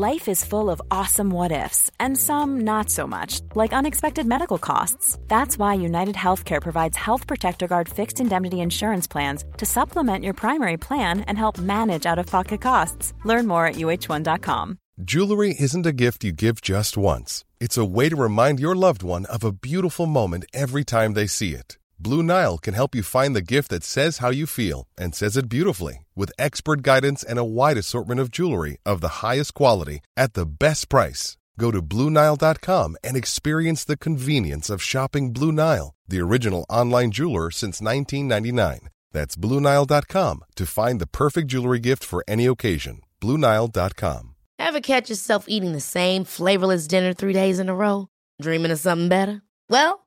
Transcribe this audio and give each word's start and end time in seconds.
Life 0.00 0.28
is 0.28 0.46
full 0.46 0.70
of 0.70 0.80
awesome 0.90 1.28
what 1.28 1.52
ifs, 1.52 1.90
and 2.00 2.16
some 2.16 2.60
not 2.60 2.88
so 2.88 3.06
much, 3.06 3.42
like 3.54 3.74
unexpected 3.74 4.24
medical 4.24 4.56
costs. 4.56 5.18
That's 5.28 5.58
why 5.58 5.74
United 5.74 6.14
Healthcare 6.14 6.62
provides 6.62 6.96
Health 6.96 7.26
Protector 7.26 7.68
Guard 7.68 7.86
fixed 7.86 8.18
indemnity 8.18 8.60
insurance 8.60 9.06
plans 9.06 9.44
to 9.58 9.66
supplement 9.66 10.24
your 10.24 10.32
primary 10.32 10.78
plan 10.78 11.20
and 11.28 11.36
help 11.36 11.58
manage 11.58 12.06
out 12.06 12.18
of 12.18 12.24
pocket 12.24 12.62
costs. 12.62 13.12
Learn 13.26 13.46
more 13.46 13.66
at 13.66 13.76
uh1.com. 13.76 14.78
Jewelry 15.04 15.54
isn't 15.60 15.84
a 15.84 15.92
gift 15.92 16.24
you 16.24 16.32
give 16.32 16.62
just 16.62 16.96
once, 16.96 17.44
it's 17.60 17.76
a 17.76 17.84
way 17.84 18.08
to 18.08 18.16
remind 18.16 18.58
your 18.58 18.74
loved 18.74 19.02
one 19.02 19.26
of 19.26 19.44
a 19.44 19.52
beautiful 19.52 20.06
moment 20.06 20.46
every 20.54 20.82
time 20.82 21.12
they 21.12 21.26
see 21.26 21.52
it. 21.52 21.76
Blue 22.02 22.22
Nile 22.22 22.56
can 22.56 22.72
help 22.72 22.94
you 22.94 23.02
find 23.02 23.36
the 23.36 23.42
gift 23.42 23.68
that 23.68 23.84
says 23.84 24.18
how 24.18 24.30
you 24.30 24.46
feel 24.46 24.88
and 24.96 25.14
says 25.14 25.36
it 25.36 25.50
beautifully 25.50 26.06
with 26.16 26.32
expert 26.38 26.80
guidance 26.80 27.22
and 27.22 27.38
a 27.38 27.44
wide 27.44 27.76
assortment 27.76 28.18
of 28.18 28.30
jewelry 28.30 28.78
of 28.86 29.02
the 29.02 29.20
highest 29.20 29.52
quality 29.52 30.00
at 30.16 30.32
the 30.32 30.46
best 30.46 30.88
price. 30.88 31.36
Go 31.58 31.70
to 31.70 31.82
BlueNile.com 31.82 32.96
and 33.04 33.16
experience 33.18 33.84
the 33.84 33.98
convenience 33.98 34.70
of 34.70 34.82
shopping 34.82 35.34
Blue 35.34 35.52
Nile, 35.52 35.94
the 36.08 36.20
original 36.20 36.64
online 36.70 37.10
jeweler 37.10 37.50
since 37.50 37.82
1999. 37.82 38.88
That's 39.12 39.36
BlueNile.com 39.36 40.44
to 40.56 40.66
find 40.66 41.02
the 41.02 41.06
perfect 41.06 41.48
jewelry 41.48 41.80
gift 41.80 42.02
for 42.02 42.24
any 42.26 42.46
occasion. 42.46 43.02
BlueNile.com. 43.20 44.34
Ever 44.58 44.80
catch 44.80 45.10
yourself 45.10 45.44
eating 45.48 45.72
the 45.72 45.80
same 45.80 46.24
flavorless 46.24 46.86
dinner 46.86 47.12
three 47.12 47.34
days 47.34 47.58
in 47.58 47.68
a 47.68 47.74
row? 47.74 48.08
Dreaming 48.40 48.70
of 48.70 48.78
something 48.78 49.10
better? 49.10 49.42
Well, 49.68 50.06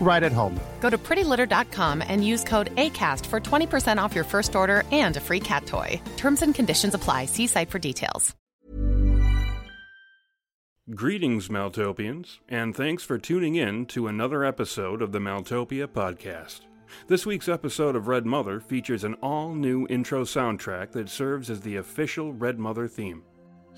right 0.00 0.22
at 0.22 0.32
home. 0.32 0.58
Go 0.80 0.88
to 0.88 0.96
prettylitter.com 0.96 2.02
and 2.08 2.26
use 2.26 2.44
code 2.44 2.74
ACAST 2.76 3.26
for 3.26 3.40
20% 3.40 3.98
off 4.02 4.14
your 4.14 4.24
first 4.24 4.56
order 4.56 4.84
and 4.90 5.18
a 5.18 5.20
free 5.20 5.40
cat 5.40 5.66
toy. 5.66 6.00
Terms 6.16 6.40
and 6.40 6.54
conditions 6.54 6.94
apply. 6.94 7.26
See 7.26 7.46
site 7.46 7.68
for 7.68 7.78
details. 7.78 8.34
Greetings, 10.94 11.48
Maltopians, 11.48 12.38
and 12.48 12.74
thanks 12.74 13.02
for 13.02 13.18
tuning 13.18 13.56
in 13.56 13.84
to 13.84 14.06
another 14.06 14.42
episode 14.42 15.02
of 15.02 15.12
the 15.12 15.18
Maltopia 15.18 15.86
podcast. 15.86 16.60
This 17.08 17.26
week's 17.26 17.46
episode 17.46 17.94
of 17.94 18.08
Red 18.08 18.24
Mother 18.24 18.58
features 18.58 19.04
an 19.04 19.12
all 19.22 19.54
new 19.54 19.86
intro 19.88 20.24
soundtrack 20.24 20.92
that 20.92 21.10
serves 21.10 21.50
as 21.50 21.60
the 21.60 21.76
official 21.76 22.32
Red 22.32 22.58
Mother 22.58 22.88
theme. 22.88 23.22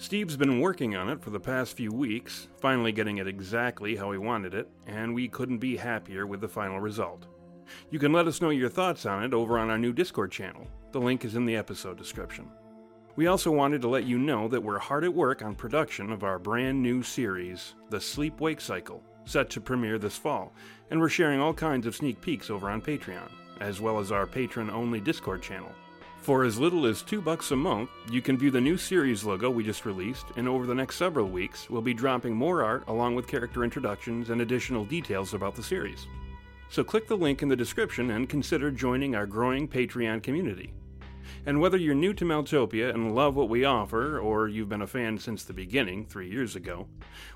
Steve's 0.01 0.35
been 0.35 0.61
working 0.61 0.97
on 0.97 1.11
it 1.11 1.21
for 1.21 1.29
the 1.29 1.39
past 1.39 1.77
few 1.77 1.93
weeks, 1.93 2.49
finally 2.59 2.91
getting 2.91 3.19
it 3.19 3.29
exactly 3.29 3.95
how 3.95 4.11
he 4.11 4.17
wanted 4.17 4.55
it, 4.55 4.67
and 4.87 5.15
we 5.15 5.29
couldn't 5.29 5.59
be 5.59 5.77
happier 5.77 6.27
with 6.27 6.41
the 6.41 6.49
final 6.49 6.81
result. 6.81 7.27
You 7.91 7.99
can 7.99 8.11
let 8.11 8.27
us 8.27 8.41
know 8.41 8.49
your 8.49 8.71
thoughts 8.71 9.05
on 9.05 9.23
it 9.23 9.35
over 9.35 9.59
on 9.59 9.69
our 9.69 9.77
new 9.77 9.93
Discord 9.93 10.33
channel. 10.33 10.67
The 10.93 11.01
link 11.03 11.27
is 11.27 11.35
in 11.35 11.45
the 11.45 11.55
episode 11.55 11.99
description. 11.99 12.51
We 13.15 13.27
also 13.27 13.51
wanted 13.51 13.83
to 13.83 13.89
let 13.89 14.05
you 14.05 14.19
know 14.19 14.49
that 14.49 14.63
we're 14.63 14.79
hard 14.79 15.05
at 15.05 15.13
work 15.13 15.43
on 15.43 15.55
production 15.55 16.11
of 16.11 16.25
our 16.25 16.39
brand 16.39 16.83
new 16.83 17.03
series, 17.03 17.75
The 17.91 18.01
Sleep 18.01 18.41
Wake 18.41 18.63
Cycle, 18.63 19.03
set 19.27 19.51
to 19.51 19.61
premiere 19.61 19.99
this 19.99 20.17
fall, 20.17 20.55
and 20.91 20.99
we're 20.99 21.11
sharing 21.11 21.41
all 21.41 21.53
kinds 21.53 21.87
of 21.87 21.95
sneak 21.95 22.23
peeks 22.23 22.49
over 22.49 22.71
on 22.71 22.81
Patreon, 22.81 23.31
as 23.61 23.83
well 23.83 23.99
as 23.99 24.11
our 24.11 24.27
patron 24.27 24.71
only 24.71 24.99
Discord 24.99 25.43
channel. 25.43 25.73
For 26.23 26.45
as 26.45 26.59
little 26.59 26.85
as 26.85 27.01
two 27.01 27.23
bucks 27.23 27.51
a 27.51 27.57
month, 27.57 27.89
you 28.11 28.21
can 28.21 28.37
view 28.37 28.51
the 28.51 28.61
new 28.61 28.77
series 28.77 29.25
logo 29.25 29.49
we 29.49 29.65
just 29.65 29.87
released, 29.87 30.27
and 30.37 30.47
over 30.47 30.67
the 30.67 30.75
next 30.75 30.97
several 30.97 31.27
weeks, 31.27 31.71
we'll 31.71 31.81
be 31.81 31.95
dropping 31.95 32.37
more 32.37 32.63
art 32.63 32.85
along 32.89 33.15
with 33.15 33.27
character 33.27 33.65
introductions 33.65 34.29
and 34.29 34.43
additional 34.43 34.85
details 34.85 35.33
about 35.33 35.55
the 35.55 35.63
series. 35.63 36.07
So 36.69 36.85
click 36.85 37.09
the 37.09 37.17
link 37.17 37.41
in 37.41 37.49
the 37.49 37.57
description 37.57 38.11
and 38.11 38.29
consider 38.29 38.71
joining 38.71 39.15
our 39.15 39.27
growing 39.27 39.67
Patreon 39.67 40.23
community. 40.23 40.75
And 41.47 41.59
whether 41.59 41.79
you're 41.79 41.95
new 41.95 42.13
to 42.13 42.25
Maltopia 42.27 42.93
and 42.93 43.15
love 43.15 43.35
what 43.35 43.49
we 43.49 43.65
offer, 43.65 44.19
or 44.19 44.47
you've 44.47 44.69
been 44.69 44.83
a 44.83 44.87
fan 44.87 45.17
since 45.17 45.45
the 45.45 45.55
beginning, 45.55 46.05
three 46.05 46.29
years 46.29 46.55
ago, 46.55 46.87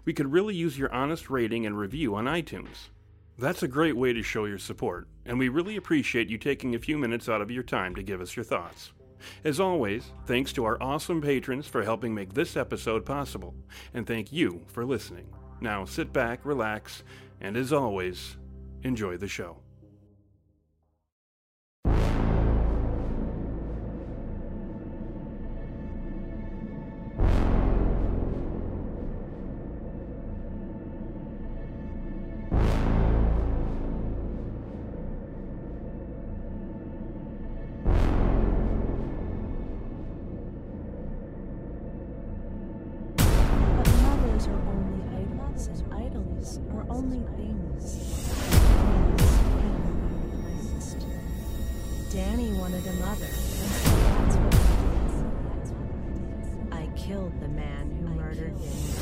we 0.04 0.12
could 0.12 0.30
really 0.30 0.54
use 0.54 0.78
your 0.78 0.92
honest 0.92 1.30
rating 1.30 1.64
and 1.64 1.78
review 1.78 2.14
on 2.14 2.26
iTunes. 2.26 2.90
That's 3.36 3.64
a 3.64 3.68
great 3.68 3.96
way 3.96 4.12
to 4.12 4.22
show 4.22 4.44
your 4.44 4.58
support, 4.58 5.08
and 5.26 5.40
we 5.40 5.48
really 5.48 5.76
appreciate 5.76 6.28
you 6.28 6.38
taking 6.38 6.74
a 6.74 6.78
few 6.78 6.96
minutes 6.96 7.28
out 7.28 7.40
of 7.40 7.50
your 7.50 7.64
time 7.64 7.94
to 7.96 8.02
give 8.02 8.20
us 8.20 8.36
your 8.36 8.44
thoughts. 8.44 8.92
As 9.42 9.58
always, 9.58 10.12
thanks 10.26 10.52
to 10.52 10.64
our 10.64 10.80
awesome 10.80 11.20
patrons 11.20 11.66
for 11.66 11.82
helping 11.82 12.14
make 12.14 12.34
this 12.34 12.56
episode 12.56 13.04
possible, 13.04 13.56
and 13.92 14.06
thank 14.06 14.32
you 14.32 14.62
for 14.68 14.84
listening. 14.84 15.26
Now 15.60 15.84
sit 15.84 16.12
back, 16.12 16.44
relax, 16.44 17.02
and 17.40 17.56
as 17.56 17.72
always, 17.72 18.36
enjoy 18.84 19.16
the 19.16 19.26
show. 19.26 19.63
Only 46.94 47.24
things. 47.36 47.98
Danny 52.12 52.52
wanted 52.52 52.86
a 52.86 52.92
mother. 52.92 53.26
That's 53.26 54.36
what 54.36 54.54
I 56.70 56.86
killed 56.94 57.32
the 57.40 57.48
man 57.48 57.90
who 58.00 58.14
murdered 58.14 58.56
Danny. 58.60 58.93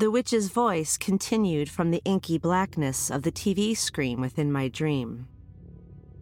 The 0.00 0.10
witch's 0.10 0.48
voice 0.48 0.96
continued 0.96 1.68
from 1.68 1.90
the 1.90 2.00
inky 2.06 2.38
blackness 2.38 3.10
of 3.10 3.20
the 3.20 3.30
TV 3.30 3.76
screen 3.76 4.18
within 4.18 4.50
my 4.50 4.68
dream. 4.68 5.28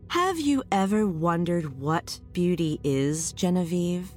Have 0.08 0.40
you 0.40 0.64
ever 0.72 1.06
wondered 1.06 1.78
what 1.78 2.18
beauty 2.32 2.80
is, 2.82 3.32
Genevieve? 3.34 4.16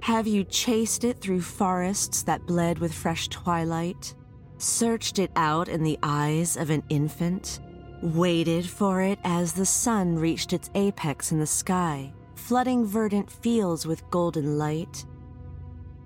Have 0.00 0.26
you 0.26 0.44
chased 0.44 1.02
it 1.02 1.18
through 1.18 1.40
forests 1.40 2.24
that 2.24 2.44
bled 2.44 2.78
with 2.78 2.92
fresh 2.92 3.28
twilight? 3.28 4.14
Searched 4.58 5.18
it 5.18 5.30
out 5.34 5.70
in 5.70 5.82
the 5.82 5.98
eyes 6.02 6.58
of 6.58 6.68
an 6.68 6.82
infant? 6.90 7.60
Waited 8.02 8.66
for 8.66 9.00
it 9.00 9.18
as 9.24 9.54
the 9.54 9.64
sun 9.64 10.14
reached 10.14 10.52
its 10.52 10.68
apex 10.74 11.32
in 11.32 11.38
the 11.38 11.46
sky, 11.46 12.12
flooding 12.34 12.84
verdant 12.84 13.30
fields 13.30 13.86
with 13.86 14.10
golden 14.10 14.58
light? 14.58 15.06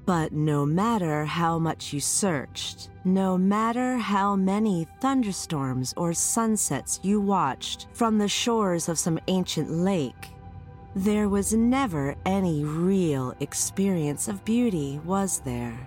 But 0.09 0.33
no 0.33 0.65
matter 0.65 1.27
how 1.27 1.59
much 1.59 1.93
you 1.93 2.01
searched, 2.01 2.89
no 3.05 3.37
matter 3.37 3.99
how 3.99 4.37
many 4.37 4.89
thunderstorms 5.03 5.93
or 5.99 6.15
sunsets 6.15 6.99
you 7.03 7.21
watched 7.21 7.89
from 7.93 8.17
the 8.17 8.27
shores 8.27 8.89
of 8.89 8.99
some 8.99 9.21
ancient 9.29 9.71
lake, 9.71 10.31
there 10.97 11.29
was 11.29 11.53
never 11.53 12.17
any 12.25 12.65
real 12.65 13.35
experience 13.41 14.29
of 14.29 14.47
beauty, 14.47 14.99
was 15.05 15.41
there? 15.41 15.79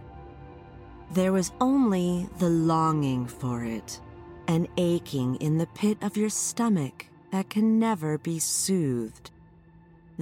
There 1.13 1.33
was 1.33 1.51
only 1.59 2.29
the 2.37 2.49
longing 2.49 3.25
for 3.25 3.63
it, 3.63 3.99
an 4.47 4.67
aching 4.77 5.37
in 5.37 5.57
the 5.57 5.73
pit 5.73 5.97
of 6.03 6.15
your 6.15 6.29
stomach 6.29 7.07
that 7.31 7.49
can 7.49 7.79
never 7.79 8.19
be 8.19 8.37
soothed. 8.37 9.31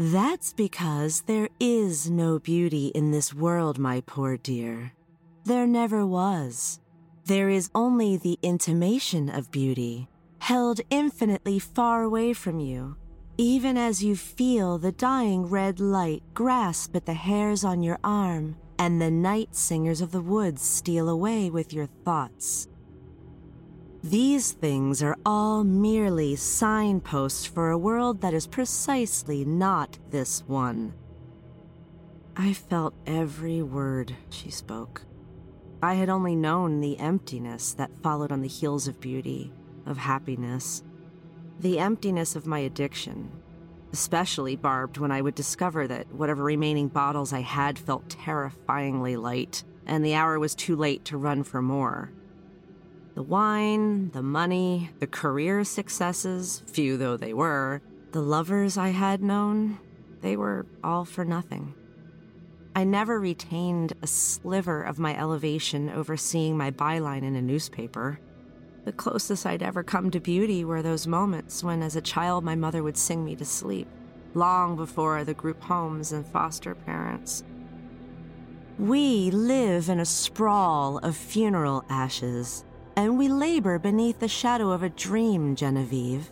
That's 0.02 0.54
because 0.54 1.24
there 1.24 1.50
is 1.60 2.10
no 2.10 2.40
beauty 2.40 2.88
in 2.96 3.12
this 3.12 3.34
world, 3.34 3.78
my 3.78 4.02
poor 4.06 4.38
dear. 4.38 4.94
There 5.44 5.68
never 5.68 6.06
was. 6.06 6.80
There 7.26 7.50
is 7.50 7.70
only 7.76 8.16
the 8.16 8.40
intimation 8.42 9.28
of 9.28 9.52
beauty, 9.52 10.08
held 10.40 10.80
infinitely 10.90 11.60
far 11.60 12.04
away 12.04 12.32
from 12.32 12.62
you, 12.62 12.96
even 13.38 13.76
as 13.76 14.02
you 14.02 14.16
feel 14.16 14.78
the 14.78 14.94
dying 14.94 15.48
red 15.48 15.82
light 15.82 16.24
grasp 16.34 16.96
at 16.96 17.06
the 17.06 17.14
hairs 17.14 17.66
on 17.66 17.84
your 17.84 18.00
arm 18.02 18.56
and 18.78 19.02
the 19.02 19.12
night 19.12 19.54
singers 19.54 20.00
of 20.00 20.14
the 20.14 20.22
woods 20.22 20.62
steal 20.62 21.10
away 21.10 21.50
with 21.50 21.74
your 21.74 21.88
thoughts. 22.06 22.70
These 24.04 24.54
things 24.54 25.04
are 25.04 25.18
all 25.26 25.66
merely 25.66 26.38
signposts 26.38 27.46
for 27.46 27.70
a 27.70 27.78
world 27.78 28.22
that 28.22 28.34
is 28.34 28.48
precisely 28.48 29.44
not 29.44 30.00
this 30.10 30.42
one. 30.48 30.94
I 32.38 32.54
felt 32.54 32.94
every 33.06 33.62
word 33.62 34.16
she 34.30 34.52
spoke. 34.52 35.02
I 35.84 35.96
had 35.96 36.08
only 36.08 36.34
known 36.34 36.80
the 36.80 36.98
emptiness 36.98 37.74
that 37.74 37.92
followed 38.02 38.32
on 38.32 38.40
the 38.42 38.48
heels 38.48 38.88
of 38.88 39.02
beauty, 39.02 39.52
of 39.86 39.98
happiness. 39.98 40.82
The 41.60 41.80
emptiness 41.80 42.38
of 42.38 42.48
my 42.48 42.60
addiction, 42.60 43.30
especially 43.92 44.56
barbed 44.56 44.98
when 44.98 45.12
I 45.12 45.22
would 45.22 45.36
discover 45.36 45.88
that 45.88 46.14
whatever 46.14 46.44
remaining 46.44 46.88
bottles 46.88 47.34
I 47.34 47.42
had 47.42 47.78
felt 47.78 48.10
terrifyingly 48.10 49.18
light, 49.18 49.66
and 49.86 50.06
the 50.06 50.16
hour 50.16 50.40
was 50.40 50.56
too 50.56 50.78
late 50.78 51.04
to 51.06 51.18
run 51.18 51.44
for 51.44 51.62
more. 51.62 52.14
The 53.20 53.24
wine, 53.24 54.12
the 54.12 54.24
money, 54.24 54.92
the 55.00 55.06
career 55.06 55.66
successes, 55.66 56.64
few 56.68 56.96
though 56.96 57.18
they 57.18 57.34
were, 57.34 57.82
the 58.14 58.22
lovers 58.22 58.78
I 58.78 58.92
had 58.92 59.22
known, 59.22 59.78
they 60.22 60.38
were 60.38 60.66
all 60.86 61.04
for 61.04 61.26
nothing. 61.26 61.74
I 62.74 62.86
never 62.86 63.20
retained 63.20 63.92
a 64.02 64.08
sliver 64.08 64.82
of 64.82 65.00
my 65.00 65.20
elevation 65.20 65.90
over 65.90 66.16
seeing 66.16 66.56
my 66.56 66.72
byline 66.72 67.24
in 67.24 67.36
a 67.36 67.42
newspaper. 67.42 68.22
The 68.86 68.94
closest 68.94 69.46
I'd 69.46 69.64
ever 69.64 69.84
come 69.84 70.12
to 70.12 70.22
beauty 70.22 70.64
were 70.64 70.82
those 70.82 71.06
moments 71.06 71.62
when, 71.62 71.84
as 71.84 71.98
a 71.98 72.02
child, 72.02 72.46
my 72.46 72.56
mother 72.56 72.84
would 72.84 72.96
sing 72.96 73.26
me 73.26 73.36
to 73.36 73.44
sleep, 73.44 73.90
long 74.34 74.78
before 74.78 75.26
the 75.26 75.34
group 75.34 75.62
homes 75.62 76.14
and 76.14 76.26
foster 76.26 76.74
parents. 76.74 77.44
We 78.78 79.30
live 79.30 79.90
in 79.90 80.00
a 80.00 80.06
sprawl 80.06 81.00
of 81.00 81.18
funeral 81.18 81.84
ashes 81.90 82.64
and 83.00 83.18
we 83.18 83.30
labor 83.30 83.80
beneath 83.80 84.20
the 84.20 84.28
shadow 84.28 84.72
of 84.72 84.84
a 84.84 84.90
dream, 84.90 85.56
Genevieve. 85.56 86.30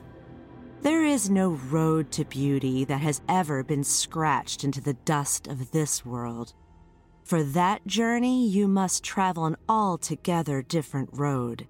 There 0.81 1.05
is 1.05 1.29
no 1.29 1.51
road 1.69 2.11
to 2.11 2.25
beauty 2.25 2.83
that 2.83 2.99
has 2.99 3.21
ever 3.29 3.63
been 3.63 3.85
scratched 3.85 4.65
into 4.65 4.81
the 4.81 4.95
dust 5.05 5.47
of 5.47 5.71
this 5.71 6.05
world. 6.05 6.53
For 7.23 7.41
that 7.41 7.87
journey, 7.87 8.45
you 8.49 8.67
must 8.67 9.01
travel 9.01 9.45
an 9.45 9.55
altogether 9.69 10.61
different 10.61 11.09
road. 11.13 11.69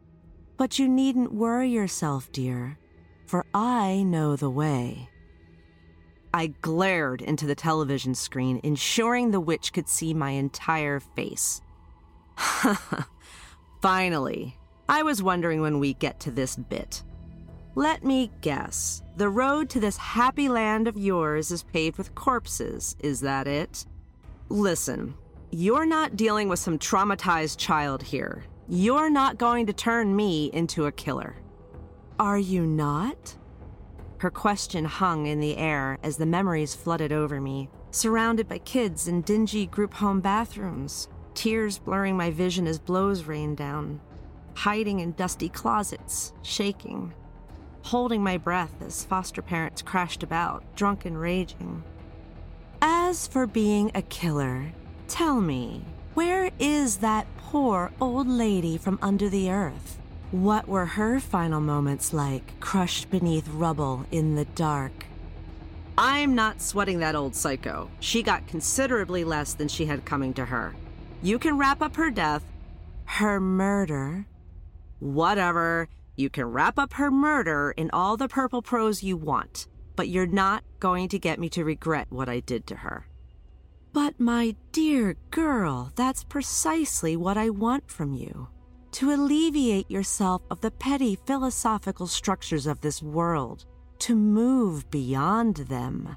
But 0.57 0.79
you 0.79 0.89
needn't 0.89 1.31
worry 1.31 1.69
yourself, 1.69 2.31
dear, 2.31 2.79
for 3.27 3.45
I 3.53 4.01
know 4.01 4.35
the 4.35 4.49
way. 4.49 5.09
I 6.33 6.47
glared 6.47 7.21
into 7.21 7.45
the 7.45 7.53
television 7.53 8.15
screen, 8.15 8.59
ensuring 8.63 9.29
the 9.29 9.39
witch 9.39 9.73
could 9.73 9.89
see 9.89 10.15
my 10.15 10.31
entire 10.31 10.99
face. 10.99 11.61
Finally, 13.83 14.57
I 14.89 15.03
was 15.03 15.21
wondering 15.21 15.61
when 15.61 15.79
we 15.79 15.95
get 15.95 16.19
to 16.21 16.31
this 16.31 16.55
bit. 16.55 17.03
Let 17.75 18.03
me 18.05 18.31
guess. 18.41 19.03
The 19.17 19.29
road 19.29 19.69
to 19.71 19.79
this 19.79 19.97
happy 19.97 20.47
land 20.47 20.87
of 20.87 20.97
yours 20.97 21.51
is 21.51 21.63
paved 21.63 21.97
with 21.97 22.15
corpses, 22.15 22.95
is 22.99 23.19
that 23.21 23.47
it? 23.47 23.85
Listen, 24.49 25.13
you're 25.51 25.85
not 25.85 26.15
dealing 26.15 26.47
with 26.47 26.59
some 26.59 26.79
traumatized 26.79 27.57
child 27.57 28.01
here. 28.01 28.45
You're 28.69 29.09
not 29.09 29.37
going 29.37 29.65
to 29.67 29.73
turn 29.73 30.15
me 30.15 30.49
into 30.53 30.85
a 30.85 30.91
killer. 30.91 31.35
Are 32.17 32.39
you 32.39 32.65
not? 32.65 33.35
Her 34.19 34.31
question 34.31 34.85
hung 34.85 35.27
in 35.27 35.39
the 35.39 35.57
air 35.57 35.99
as 36.01 36.17
the 36.17 36.25
memories 36.25 36.73
flooded 36.73 37.11
over 37.11 37.39
me, 37.39 37.69
surrounded 37.91 38.47
by 38.47 38.59
kids 38.59 39.07
in 39.07 39.21
dingy 39.21 39.67
group 39.67 39.93
home 39.93 40.21
bathrooms, 40.21 41.09
tears 41.33 41.77
blurring 41.77 42.17
my 42.17 42.31
vision 42.31 42.65
as 42.65 42.79
blows 42.79 43.25
rained 43.25 43.57
down, 43.57 44.01
hiding 44.57 45.01
in 45.01 45.11
dusty 45.11 45.49
closets, 45.49 46.33
shaking, 46.41 47.13
holding 47.83 48.23
my 48.23 48.37
breath 48.39 48.73
as 48.81 49.05
foster 49.05 49.43
parents 49.43 49.83
crashed 49.83 50.23
about, 50.23 50.63
drunk 50.75 51.05
and 51.05 51.21
raging. 51.21 51.83
As 52.81 53.27
for 53.27 53.45
being 53.45 53.91
a 53.93 54.01
killer, 54.01 54.73
tell 55.07 55.39
me, 55.39 55.85
where 56.15 56.49
is 56.57 56.97
that 56.97 57.27
poor 57.37 57.91
old 58.01 58.27
lady 58.27 58.79
from 58.79 58.97
under 58.99 59.29
the 59.29 59.51
earth? 59.51 59.99
What 60.31 60.67
were 60.67 60.87
her 60.87 61.19
final 61.19 61.61
moments 61.61 62.11
like, 62.11 62.59
crushed 62.59 63.11
beneath 63.11 63.47
rubble 63.49 64.07
in 64.11 64.33
the 64.33 64.45
dark? 64.45 65.05
I'm 65.99 66.33
not 66.33 66.63
sweating 66.63 66.97
that 66.99 67.15
old 67.15 67.35
psycho. 67.35 67.91
She 67.99 68.23
got 68.23 68.47
considerably 68.47 69.23
less 69.23 69.53
than 69.53 69.67
she 69.67 69.85
had 69.85 70.03
coming 70.03 70.33
to 70.33 70.45
her. 70.45 70.73
You 71.21 71.37
can 71.37 71.59
wrap 71.59 71.83
up 71.83 71.95
her 71.95 72.09
death, 72.09 72.43
her 73.05 73.39
murder, 73.39 74.25
whatever. 74.99 75.89
You 76.15 76.29
can 76.29 76.45
wrap 76.45 76.79
up 76.79 76.93
her 76.93 77.11
murder 77.11 77.73
in 77.77 77.89
all 77.91 78.17
the 78.17 78.27
purple 78.27 78.61
prose 78.61 79.03
you 79.03 79.17
want, 79.17 79.67
but 79.95 80.09
you're 80.09 80.25
not 80.25 80.63
going 80.79 81.09
to 81.09 81.19
get 81.19 81.39
me 81.39 81.49
to 81.49 81.63
regret 81.63 82.07
what 82.09 82.29
I 82.29 82.39
did 82.39 82.67
to 82.67 82.75
her. 82.75 83.07
But, 83.93 84.19
my 84.19 84.55
dear 84.71 85.15
girl, 85.31 85.91
that's 85.95 86.23
precisely 86.23 87.15
what 87.15 87.37
I 87.37 87.49
want 87.49 87.89
from 87.89 88.13
you 88.13 88.49
to 88.97 89.11
alleviate 89.11 89.91
yourself 89.91 90.41
of 90.49 90.61
the 90.61 90.71
petty 90.71 91.19
philosophical 91.27 92.07
structures 92.07 92.65
of 92.65 92.81
this 92.81 93.03
world, 93.03 93.65
to 93.99 94.15
move 94.15 94.89
beyond 94.89 95.57
them. 95.57 96.15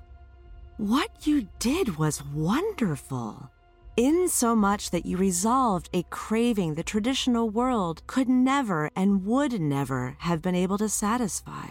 What 0.78 1.26
you 1.26 1.46
did 1.58 1.98
was 1.98 2.24
wonderful, 2.24 3.50
in 3.96 4.28
so 4.28 4.54
much 4.54 4.90
that 4.90 5.06
you 5.06 5.16
resolved 5.16 5.90
a 5.92 6.02
craving 6.04 6.74
the 6.74 6.82
traditional 6.82 7.50
world 7.50 8.02
could 8.06 8.28
never 8.28 8.90
and 8.96 9.24
would 9.24 9.60
never 9.60 10.16
have 10.20 10.40
been 10.40 10.54
able 10.54 10.78
to 10.78 10.88
satisfy. 10.88 11.68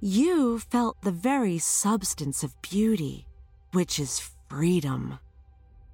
You 0.00 0.58
felt 0.58 1.00
the 1.00 1.10
very 1.10 1.58
substance 1.58 2.42
of 2.42 2.60
beauty, 2.60 3.26
which 3.72 3.98
is 3.98 4.30
freedom. 4.50 5.18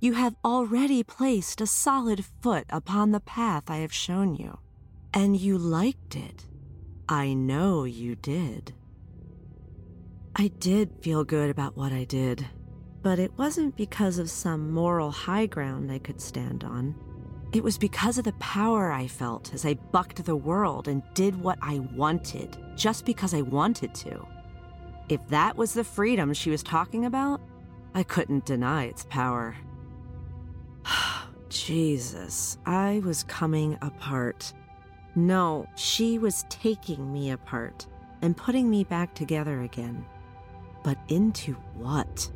You 0.00 0.14
have 0.14 0.35
already 0.45 1.02
placed 1.02 1.61
a 1.61 1.67
solid 1.67 2.25
foot 2.43 2.64
upon 2.71 3.11
the 3.12 3.21
path 3.21 3.64
I 3.69 3.76
have 3.79 3.93
shown 3.93 4.35
you, 4.35 4.59
and 5.12 5.37
you 5.37 5.59
liked 5.59 6.17
it. 6.17 6.47
I 7.09 7.35
know 7.35 7.85
you 7.85 8.17
did. 8.17 8.73
I 10.35 10.49
did 10.49 10.90
feel 11.02 11.25
good 11.25 11.50
about 11.50 11.76
what 11.76 11.93
I 11.93 12.05
did, 12.05 12.47
but 13.02 13.19
it 13.19 13.33
wasn't 13.38 13.76
because 13.76 14.19
of 14.19 14.30
some 14.30 14.71
moral 14.71 15.11
high 15.11 15.47
ground 15.47 15.90
I 15.90 15.99
could 15.99 16.21
stand 16.21 16.64
on. 16.64 16.95
It 17.52 17.64
was 17.64 17.78
because 17.78 18.19
of 18.19 18.25
the 18.25 18.33
power 18.35 18.92
I 18.92 19.07
felt 19.07 19.52
as 19.54 19.66
I 19.66 19.75
bucked 19.75 20.25
the 20.25 20.37
world 20.37 20.87
and 20.87 21.02
did 21.14 21.40
what 21.40 21.59
I 21.62 21.80
wanted, 21.97 22.57
just 22.76 23.04
because 23.04 23.35
I 23.35 23.40
wanted 23.40 23.95
to. 23.97 24.25
If 25.09 25.26
that 25.28 25.57
was 25.57 25.75
the 25.75 25.83
freedom 25.83 26.33
she 26.33 26.50
was 26.50 26.62
talking 26.62 27.07
about, 27.07 27.40
I 27.95 28.04
couldn't 28.04 28.47
deny 28.47 28.85
its 28.85 29.04
power. 29.07 29.57
Jesus, 31.49 32.59
I 32.66 33.00
was 33.04 33.25
coming 33.25 33.76
apart. 33.83 34.52
No, 35.16 35.66
she 35.75 36.19
was 36.19 36.45
taking 36.49 37.12
me 37.12 37.33
apart 37.33 37.88
and 38.23 38.37
putting 38.37 38.71
me 38.71 38.85
back 38.85 39.14
together 39.14 39.62
again. 39.62 40.04
But 40.85 40.99
into 41.09 41.54
what? 41.75 42.30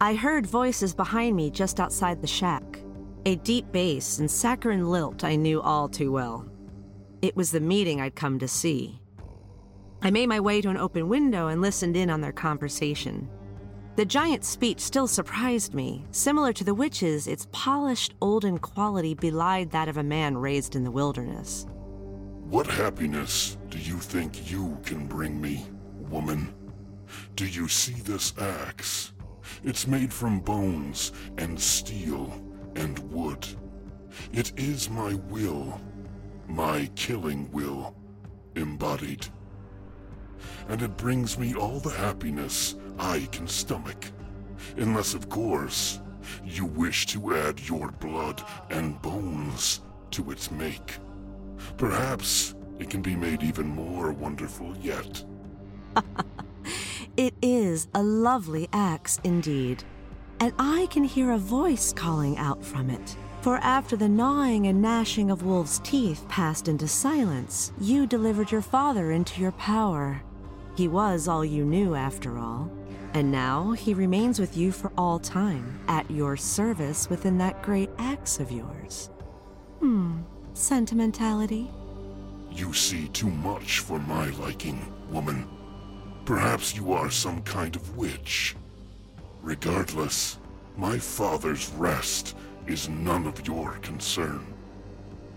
I 0.00 0.14
heard 0.14 0.46
voices 0.46 0.94
behind 0.94 1.34
me 1.34 1.50
just 1.50 1.80
outside 1.80 2.20
the 2.20 2.28
shack. 2.28 2.78
A 3.26 3.34
deep 3.34 3.72
bass 3.72 4.20
and 4.20 4.30
saccharine 4.30 4.88
lilt 4.88 5.24
I 5.24 5.34
knew 5.34 5.60
all 5.60 5.88
too 5.88 6.12
well. 6.12 6.48
It 7.20 7.34
was 7.34 7.50
the 7.50 7.58
meeting 7.58 8.00
I'd 8.00 8.14
come 8.14 8.38
to 8.38 8.46
see. 8.46 9.00
I 10.00 10.12
made 10.12 10.28
my 10.28 10.38
way 10.38 10.60
to 10.60 10.68
an 10.68 10.76
open 10.76 11.08
window 11.08 11.48
and 11.48 11.60
listened 11.60 11.96
in 11.96 12.10
on 12.10 12.20
their 12.20 12.30
conversation. 12.30 13.28
The 13.96 14.04
giant's 14.04 14.46
speech 14.46 14.78
still 14.78 15.08
surprised 15.08 15.74
me. 15.74 16.04
Similar 16.12 16.52
to 16.52 16.64
the 16.64 16.74
witch's, 16.74 17.26
its 17.26 17.48
polished, 17.50 18.14
olden 18.22 18.58
quality 18.58 19.14
belied 19.14 19.72
that 19.72 19.88
of 19.88 19.96
a 19.96 20.04
man 20.04 20.38
raised 20.38 20.76
in 20.76 20.84
the 20.84 20.92
wilderness. 20.92 21.66
What 22.48 22.68
happiness 22.68 23.58
do 23.68 23.78
you 23.78 23.98
think 23.98 24.48
you 24.48 24.78
can 24.84 25.08
bring 25.08 25.40
me, 25.40 25.66
woman? 26.08 26.54
Do 27.34 27.46
you 27.46 27.66
see 27.66 27.94
this 27.94 28.32
axe? 28.38 29.12
It's 29.64 29.86
made 29.86 30.12
from 30.12 30.40
bones 30.40 31.12
and 31.36 31.58
steel 31.58 32.42
and 32.76 32.98
wood. 33.10 33.46
It 34.32 34.52
is 34.56 34.90
my 34.90 35.14
will, 35.28 35.80
my 36.46 36.90
killing 36.94 37.50
will, 37.50 37.94
embodied. 38.56 39.26
And 40.68 40.82
it 40.82 40.96
brings 40.96 41.38
me 41.38 41.54
all 41.54 41.80
the 41.80 41.90
happiness 41.90 42.76
I 42.98 43.28
can 43.32 43.46
stomach. 43.46 44.06
Unless, 44.76 45.14
of 45.14 45.28
course, 45.28 46.00
you 46.44 46.66
wish 46.66 47.06
to 47.06 47.34
add 47.34 47.60
your 47.68 47.90
blood 47.92 48.42
and 48.70 49.00
bones 49.02 49.80
to 50.12 50.30
its 50.30 50.50
make. 50.50 50.98
Perhaps 51.76 52.54
it 52.78 52.90
can 52.90 53.02
be 53.02 53.16
made 53.16 53.42
even 53.42 53.66
more 53.66 54.12
wonderful 54.12 54.76
yet. 54.78 55.24
it 57.18 57.34
is 57.42 57.88
a 57.96 58.02
lovely 58.02 58.68
axe 58.72 59.18
indeed, 59.24 59.82
and 60.38 60.52
I 60.56 60.86
can 60.88 61.02
hear 61.02 61.32
a 61.32 61.36
voice 61.38 61.92
calling 61.92 62.38
out 62.38 62.64
from 62.64 62.90
it. 62.90 63.16
For 63.40 63.56
after 63.56 63.96
the 63.96 64.08
gnawing 64.08 64.68
and 64.68 64.80
gnashing 64.80 65.28
of 65.28 65.42
wolves' 65.42 65.80
teeth 65.80 66.24
passed 66.28 66.68
into 66.68 66.86
silence, 66.86 67.72
you 67.80 68.06
delivered 68.06 68.52
your 68.52 68.62
father 68.62 69.10
into 69.10 69.42
your 69.42 69.50
power. 69.52 70.22
He 70.76 70.86
was 70.86 71.26
all 71.26 71.44
you 71.44 71.64
knew, 71.64 71.96
after 71.96 72.38
all. 72.38 72.70
And 73.14 73.32
now 73.32 73.72
he 73.72 73.94
remains 73.94 74.38
with 74.38 74.56
you 74.56 74.70
for 74.70 74.92
all 74.96 75.18
time, 75.18 75.80
at 75.88 76.08
your 76.08 76.36
service 76.36 77.10
within 77.10 77.36
that 77.38 77.64
great 77.64 77.90
axe 77.98 78.38
of 78.38 78.52
yours. 78.52 79.10
Hmm, 79.80 80.20
sentimentality? 80.54 81.68
You 82.52 82.72
see 82.72 83.08
too 83.08 83.30
much 83.30 83.80
for 83.80 83.98
my 83.98 84.30
liking, 84.30 84.92
woman. 85.10 85.57
Perhaps 86.28 86.76
you 86.76 86.92
are 86.92 87.10
some 87.10 87.40
kind 87.40 87.74
of 87.74 87.96
witch. 87.96 88.54
Regardless, 89.40 90.36
my 90.76 90.98
father's 90.98 91.70
rest 91.70 92.36
is 92.66 92.90
none 92.90 93.26
of 93.26 93.46
your 93.46 93.78
concern. 93.78 94.44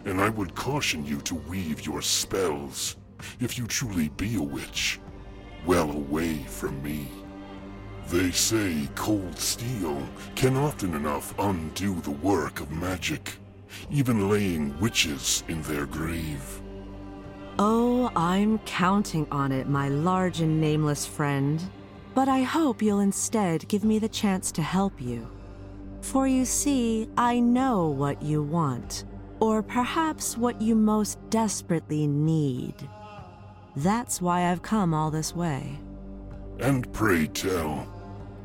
And 0.04 0.20
I 0.20 0.28
would 0.28 0.54
caution 0.54 1.06
you 1.06 1.22
to 1.22 1.36
weave 1.36 1.86
your 1.86 2.02
spells, 2.02 2.98
if 3.40 3.58
you 3.58 3.68
truly 3.68 4.10
be 4.10 4.36
a 4.36 4.42
witch, 4.42 5.00
well 5.66 5.90
away 5.90 6.40
from 6.40 6.84
me. 6.84 7.08
They 8.10 8.32
say 8.32 8.90
cold 8.94 9.40
steel 9.40 10.06
can 10.36 10.58
often 10.58 10.94
enough 10.94 11.34
undo 11.40 12.02
the 12.02 12.12
work 12.12 12.60
of 12.60 12.70
magic, 12.70 13.38
even 13.90 14.30
laying 14.30 14.78
witches 14.82 15.46
in 15.48 15.62
their 15.62 15.86
grave. 15.86 16.62
Oh, 17.64 18.10
I'm 18.16 18.58
counting 18.66 19.28
on 19.30 19.52
it, 19.52 19.70
my 19.70 19.88
large 19.88 20.42
and 20.42 20.60
nameless 20.60 21.06
friend. 21.06 21.62
But 22.16 22.28
I 22.28 22.42
hope 22.42 22.82
you'll 22.82 23.02
instead 23.02 23.68
give 23.68 23.84
me 23.84 24.00
the 24.00 24.10
chance 24.10 24.52
to 24.54 24.64
help 24.64 25.00
you. 25.00 25.30
For 26.02 26.26
you 26.26 26.44
see, 26.44 27.08
I 27.18 27.40
know 27.40 27.88
what 27.90 28.20
you 28.20 28.42
want, 28.42 29.06
or 29.40 29.62
perhaps 29.62 30.36
what 30.40 30.60
you 30.60 30.74
most 30.74 31.20
desperately 31.30 32.08
need. 32.08 32.74
That's 33.76 34.24
why 34.24 34.50
I've 34.50 34.64
come 34.64 34.96
all 34.96 35.12
this 35.12 35.36
way. 35.36 35.78
And 36.62 36.92
pray 36.94 37.28
tell, 37.28 37.88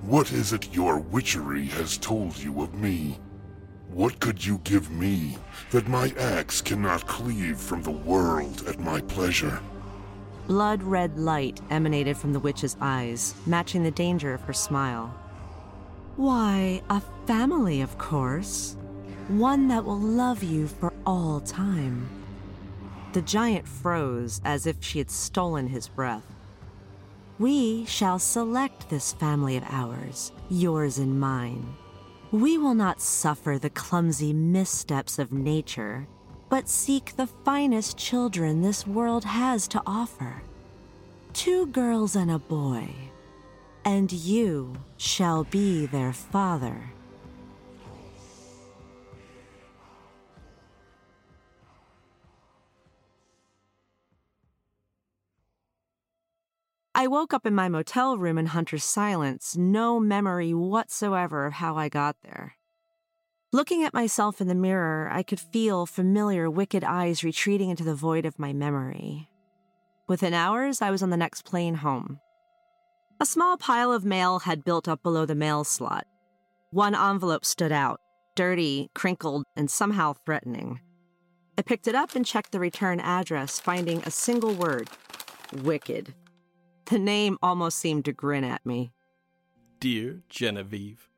what 0.03 0.31
is 0.31 0.53
it 0.53 0.75
your 0.75 0.99
witchery 0.99 1.65
has 1.69 1.97
told 1.97 2.37
you 2.37 2.61
of 2.61 2.75
me? 2.75 3.19
What 3.97 4.21
could 4.21 4.45
you 4.45 4.59
give 4.59 4.91
me 4.91 5.39
that 5.71 5.89
my 5.89 6.13
axe 6.19 6.61
cannot 6.61 7.07
cleave 7.07 7.59
from 7.59 7.81
the 7.81 7.93
world 7.93 8.63
at 8.69 8.79
my 8.79 9.01
pleasure? 9.01 9.59
Blood 10.47 10.83
red 10.83 11.19
light 11.19 11.63
emanated 11.71 12.19
from 12.19 12.35
the 12.35 12.39
witch's 12.39 12.77
eyes, 12.83 13.35
matching 13.47 13.83
the 13.83 13.91
danger 13.91 14.35
of 14.35 14.43
her 14.43 14.53
smile. 14.53 15.07
Why, 16.17 16.83
a 16.91 17.01
family, 17.27 17.81
of 17.81 17.97
course. 17.97 18.77
One 19.29 19.67
that 19.69 19.87
will 19.87 19.99
love 19.99 20.43
you 20.43 20.67
for 20.69 20.93
all 21.07 21.41
time. 21.41 22.07
The 23.15 23.23
giant 23.23 23.67
froze 23.67 24.43
as 24.45 24.67
if 24.67 24.77
she 24.81 24.99
had 24.99 25.11
stolen 25.11 25.69
his 25.69 25.89
breath. 25.89 26.35
We 27.39 27.87
shall 27.87 28.19
select 28.19 28.91
this 28.91 29.15
family 29.15 29.57
of 29.57 29.65
ours, 29.71 30.33
yours 30.51 30.99
and 30.99 31.19
mine. 31.19 31.77
We 32.33 32.59
will 32.59 32.75
not 32.75 33.01
suffer 33.01 33.57
the 33.57 33.71
clumsy 33.71 34.33
missteps 34.33 35.21
of 35.21 35.33
nature, 35.33 36.09
but 36.49 36.69
seek 36.69 37.15
the 37.15 37.29
finest 37.29 37.97
children 37.97 38.63
this 38.63 38.85
world 38.85 39.25
has 39.25 39.69
to 39.69 39.83
offer. 39.87 40.43
Two 41.33 41.67
girls 41.67 42.17
and 42.17 42.31
a 42.31 42.39
boy, 42.39 42.89
and 43.85 44.11
you 44.11 44.75
shall 44.97 45.45
be 45.45 45.87
their 45.87 46.13
father. 46.13 46.91
I 56.99 57.09
woke 57.09 57.35
up 57.35 57.45
in 57.45 57.55
my 57.55 57.69
motel 57.69 58.17
room 58.17 58.39
in 58.39 58.47
Hunter's 58.47 58.83
silence, 58.83 59.55
no 59.55 60.01
memory 60.01 60.55
whatsoever 60.55 61.45
of 61.45 61.53
how 61.53 61.77
I 61.77 61.91
got 61.91 62.17
there. 62.23 62.57
Looking 63.53 63.85
at 63.85 63.93
myself 63.93 64.41
in 64.41 64.49
the 64.49 64.55
mirror, 64.55 65.07
I 65.13 65.23
could 65.23 65.39
feel 65.39 65.85
familiar, 65.85 66.51
wicked 66.51 66.83
eyes 66.83 67.23
retreating 67.23 67.69
into 67.69 67.85
the 67.85 67.95
void 67.95 68.25
of 68.25 68.39
my 68.39 68.55
memory. 68.55 69.29
Within 70.09 70.33
hours, 70.33 70.81
I 70.81 70.91
was 70.91 71.03
on 71.03 71.11
the 71.11 71.19
next 71.19 71.45
plane 71.45 71.75
home. 71.75 72.19
A 73.21 73.27
small 73.27 73.59
pile 73.59 73.93
of 73.93 74.07
mail 74.07 74.39
had 74.39 74.65
built 74.65 74.89
up 74.89 75.03
below 75.03 75.27
the 75.27 75.35
mail 75.35 75.65
slot. 75.65 76.07
One 76.71 76.95
envelope 76.95 77.45
stood 77.45 77.73
out, 77.73 78.01
dirty, 78.37 78.89
crinkled, 78.95 79.45
and 79.55 79.71
somehow 79.71 80.15
threatening. 80.25 80.81
I 81.59 81.63
picked 81.63 81.89
it 81.89 81.95
up 81.95 82.17
and 82.17 82.25
checked 82.25 82.53
the 82.53 82.59
return 82.59 83.01
address, 83.01 83.61
finding 83.61 84.03
a 84.03 84.11
single 84.11 84.55
word 84.55 84.89
Wicked. 85.63 86.15
The 86.87 86.99
name 87.01 87.37
almost 87.43 87.79
seemed 87.79 88.05
to 88.05 88.13
grin 88.13 88.45
at 88.45 88.65
me. 88.65 88.93
Dear 89.81 90.23
Genevieve, 90.29 91.09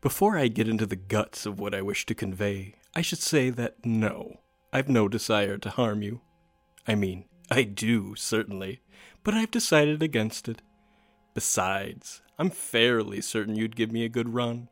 before 0.00 0.38
I 0.38 0.48
get 0.48 0.68
into 0.68 0.86
the 0.86 0.96
guts 0.96 1.44
of 1.44 1.60
what 1.60 1.74
I 1.74 1.82
wish 1.82 2.06
to 2.06 2.14
convey, 2.14 2.76
I 2.94 3.02
should 3.02 3.18
say 3.18 3.50
that 3.50 3.84
no, 3.84 4.40
I've 4.72 4.88
no 4.88 5.06
desire 5.06 5.58
to 5.58 5.70
harm 5.70 6.00
you. 6.00 6.22
I 6.86 6.94
mean, 6.94 7.26
I 7.50 7.64
do, 7.64 8.14
certainly, 8.14 8.80
but 9.22 9.34
I've 9.34 9.50
decided 9.50 10.02
against 10.02 10.48
it. 10.48 10.62
Besides, 11.34 12.22
I'm 12.38 12.48
fairly 12.48 13.20
certain 13.20 13.54
you'd 13.54 13.76
give 13.76 13.92
me 13.92 14.06
a 14.06 14.08
good 14.08 14.32
run, 14.32 14.68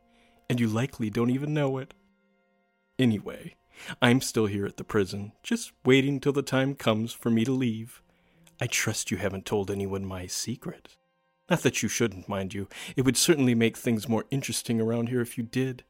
and 0.49 0.59
you 0.59 0.67
likely 0.67 1.11
don't 1.11 1.29
even 1.29 1.53
know 1.53 1.77
it. 1.77 1.93
Anyway, 2.97 3.55
I'm 4.01 4.21
still 4.21 4.47
here 4.47 4.65
at 4.65 4.77
the 4.77 4.83
prison, 4.83 5.33
just 5.43 5.71
waiting 5.85 6.19
till 6.19 6.33
the 6.33 6.41
time 6.41 6.73
comes 6.73 7.13
for 7.13 7.29
me 7.29 7.45
to 7.45 7.51
leave. 7.51 8.01
I 8.59 8.67
trust 8.67 9.11
you 9.11 9.17
haven't 9.17 9.45
told 9.45 9.69
anyone 9.69 10.05
my 10.05 10.27
secret. 10.27 10.97
Not 11.49 11.61
that 11.61 11.81
you 11.81 11.89
shouldn't, 11.89 12.27
mind 12.27 12.53
you. 12.53 12.67
It 12.95 13.03
would 13.03 13.17
certainly 13.17 13.55
make 13.55 13.77
things 13.77 14.09
more 14.09 14.25
interesting 14.31 14.81
around 14.81 15.09
here 15.09 15.21
if 15.21 15.37
you 15.37 15.43
did. 15.43 15.83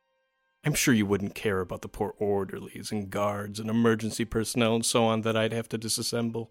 I'm 0.63 0.73
sure 0.73 0.93
you 0.93 1.05
wouldn't 1.05 1.33
care 1.33 1.61
about 1.61 1.81
the 1.81 1.87
poor 1.87 2.13
orderlies 2.19 2.91
and 2.91 3.09
guards 3.09 3.59
and 3.59 3.69
emergency 3.69 4.25
personnel 4.25 4.75
and 4.75 4.85
so 4.85 5.05
on 5.05 5.21
that 5.21 5.37
I'd 5.37 5.53
have 5.53 5.69
to 5.69 5.79
disassemble. 5.79 6.49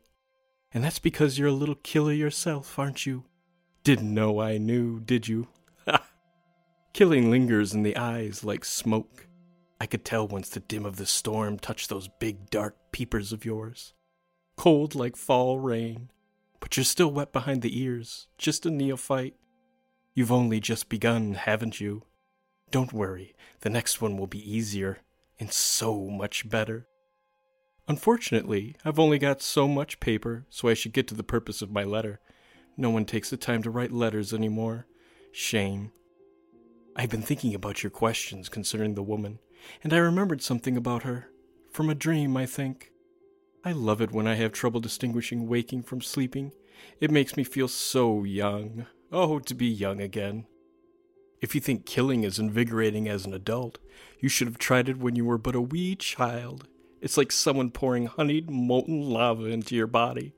And 0.73 0.83
that's 0.83 0.99
because 0.99 1.39
you're 1.39 1.49
a 1.49 1.53
little 1.53 1.75
killer 1.75 2.13
yourself, 2.13 2.79
aren't 2.79 3.07
you? 3.07 3.25
Didn't 3.85 4.13
know 4.13 4.41
I 4.41 4.59
knew, 4.59 5.01
did 5.01 5.29
you? 5.29 5.49
Killing 6.95 7.31
lingers 7.31 7.75
in 7.75 7.83
the 7.83 7.97
eyes 7.97 8.43
like 8.43 8.65
smoke. 8.65 9.29
I 9.81 9.87
could 9.87 10.05
tell 10.05 10.27
once 10.27 10.49
the 10.49 10.61
dim 10.61 10.87
of 10.87 10.97
the 10.97 11.07
storm 11.07 11.59
touched 11.59 11.91
those 11.91 12.09
big 12.19 12.49
dark 12.49 12.75
peepers 12.93 13.33
of 13.33 13.45
yours. 13.45 13.93
Cold 14.57 14.95
like 14.95 15.17
fall 15.17 15.59
rain, 15.59 16.11
but 16.61 16.77
you're 16.77 16.85
still 16.85 17.11
wet 17.11 17.33
behind 17.33 17.63
the 17.63 17.81
ears, 17.81 18.27
just 18.39 18.67
a 18.67 18.71
neophyte. 18.71 19.37
You've 20.15 20.33
only 20.33 20.61
just 20.61 20.89
begun, 20.89 21.35
haven't 21.35 21.79
you? 21.81 22.05
Don't 22.71 22.93
worry, 22.93 23.35
the 23.61 23.71
next 23.71 24.01
one 24.01 24.17
will 24.17 24.27
be 24.27 24.51
easier, 24.51 24.99
and 25.39 25.53
so 25.53 26.09
much 26.09 26.49
better. 26.49 26.89
Unfortunately, 27.87 28.75
I've 28.85 28.99
only 28.99 29.19
got 29.19 29.43
so 29.43 29.69
much 29.69 30.01
paper, 30.01 30.47
so 30.49 30.69
I 30.69 30.75
should 30.75 30.93
get 30.93 31.07
to 31.09 31.15
the 31.15 31.23
purpose 31.23 31.63
of 31.63 31.71
my 31.71 31.85
letter. 31.85 32.21
No 32.77 32.91
one 32.91 33.05
takes 33.05 33.31
the 33.31 33.37
time 33.37 33.63
to 33.63 33.71
write 33.71 33.93
letters 33.93 34.33
anymore. 34.33 34.87
Shame. 35.33 35.93
I've 36.97 37.11
been 37.11 37.23
thinking 37.23 37.55
about 37.55 37.83
your 37.83 37.91
questions 37.91 38.49
concerning 38.49 38.95
the 38.95 39.03
woman, 39.03 39.39
and 39.85 39.93
I 39.93 39.99
remembered 39.99 40.43
something 40.43 40.77
about 40.77 41.03
her. 41.03 41.29
From 41.71 41.91
a 41.91 41.95
dream, 41.95 42.37
I 42.37 42.47
think. 42.47 42.91
I 43.67 43.73
love 43.73 44.01
it 44.01 44.13
when 44.13 44.29
I 44.29 44.37
have 44.37 44.53
trouble 44.53 44.79
distinguishing 44.79 45.49
waking 45.49 45.83
from 45.83 46.01
sleeping. 46.01 46.53
It 47.01 47.11
makes 47.11 47.37
me 47.37 47.43
feel 47.43 47.67
so 47.67 48.23
young. 48.23 48.87
Oh, 49.11 49.41
to 49.41 49.55
be 49.57 49.67
young 49.67 50.01
again. 50.01 50.47
If 51.41 51.53
you 51.53 51.61
think 51.61 51.85
killing 51.85 52.23
is 52.23 52.39
invigorating 52.39 53.09
as 53.09 53.27
an 53.27 53.35
adult, 53.35 53.79
you 54.21 54.29
should 54.29 54.47
have 54.47 54.59
tried 54.59 54.89
it 54.89 54.99
when 54.99 55.17
you 55.17 55.25
were 55.25 55.37
but 55.37 55.57
a 55.57 55.61
wee 55.61 55.97
child. 55.97 56.69
It's 57.01 57.17
like 57.17 57.33
someone 57.33 57.73
pouring 57.73 58.07
honeyed 58.07 58.49
molten 58.49 59.01
lava 59.01 59.47
into 59.47 59.75
your 59.75 59.89
body. 59.89 60.33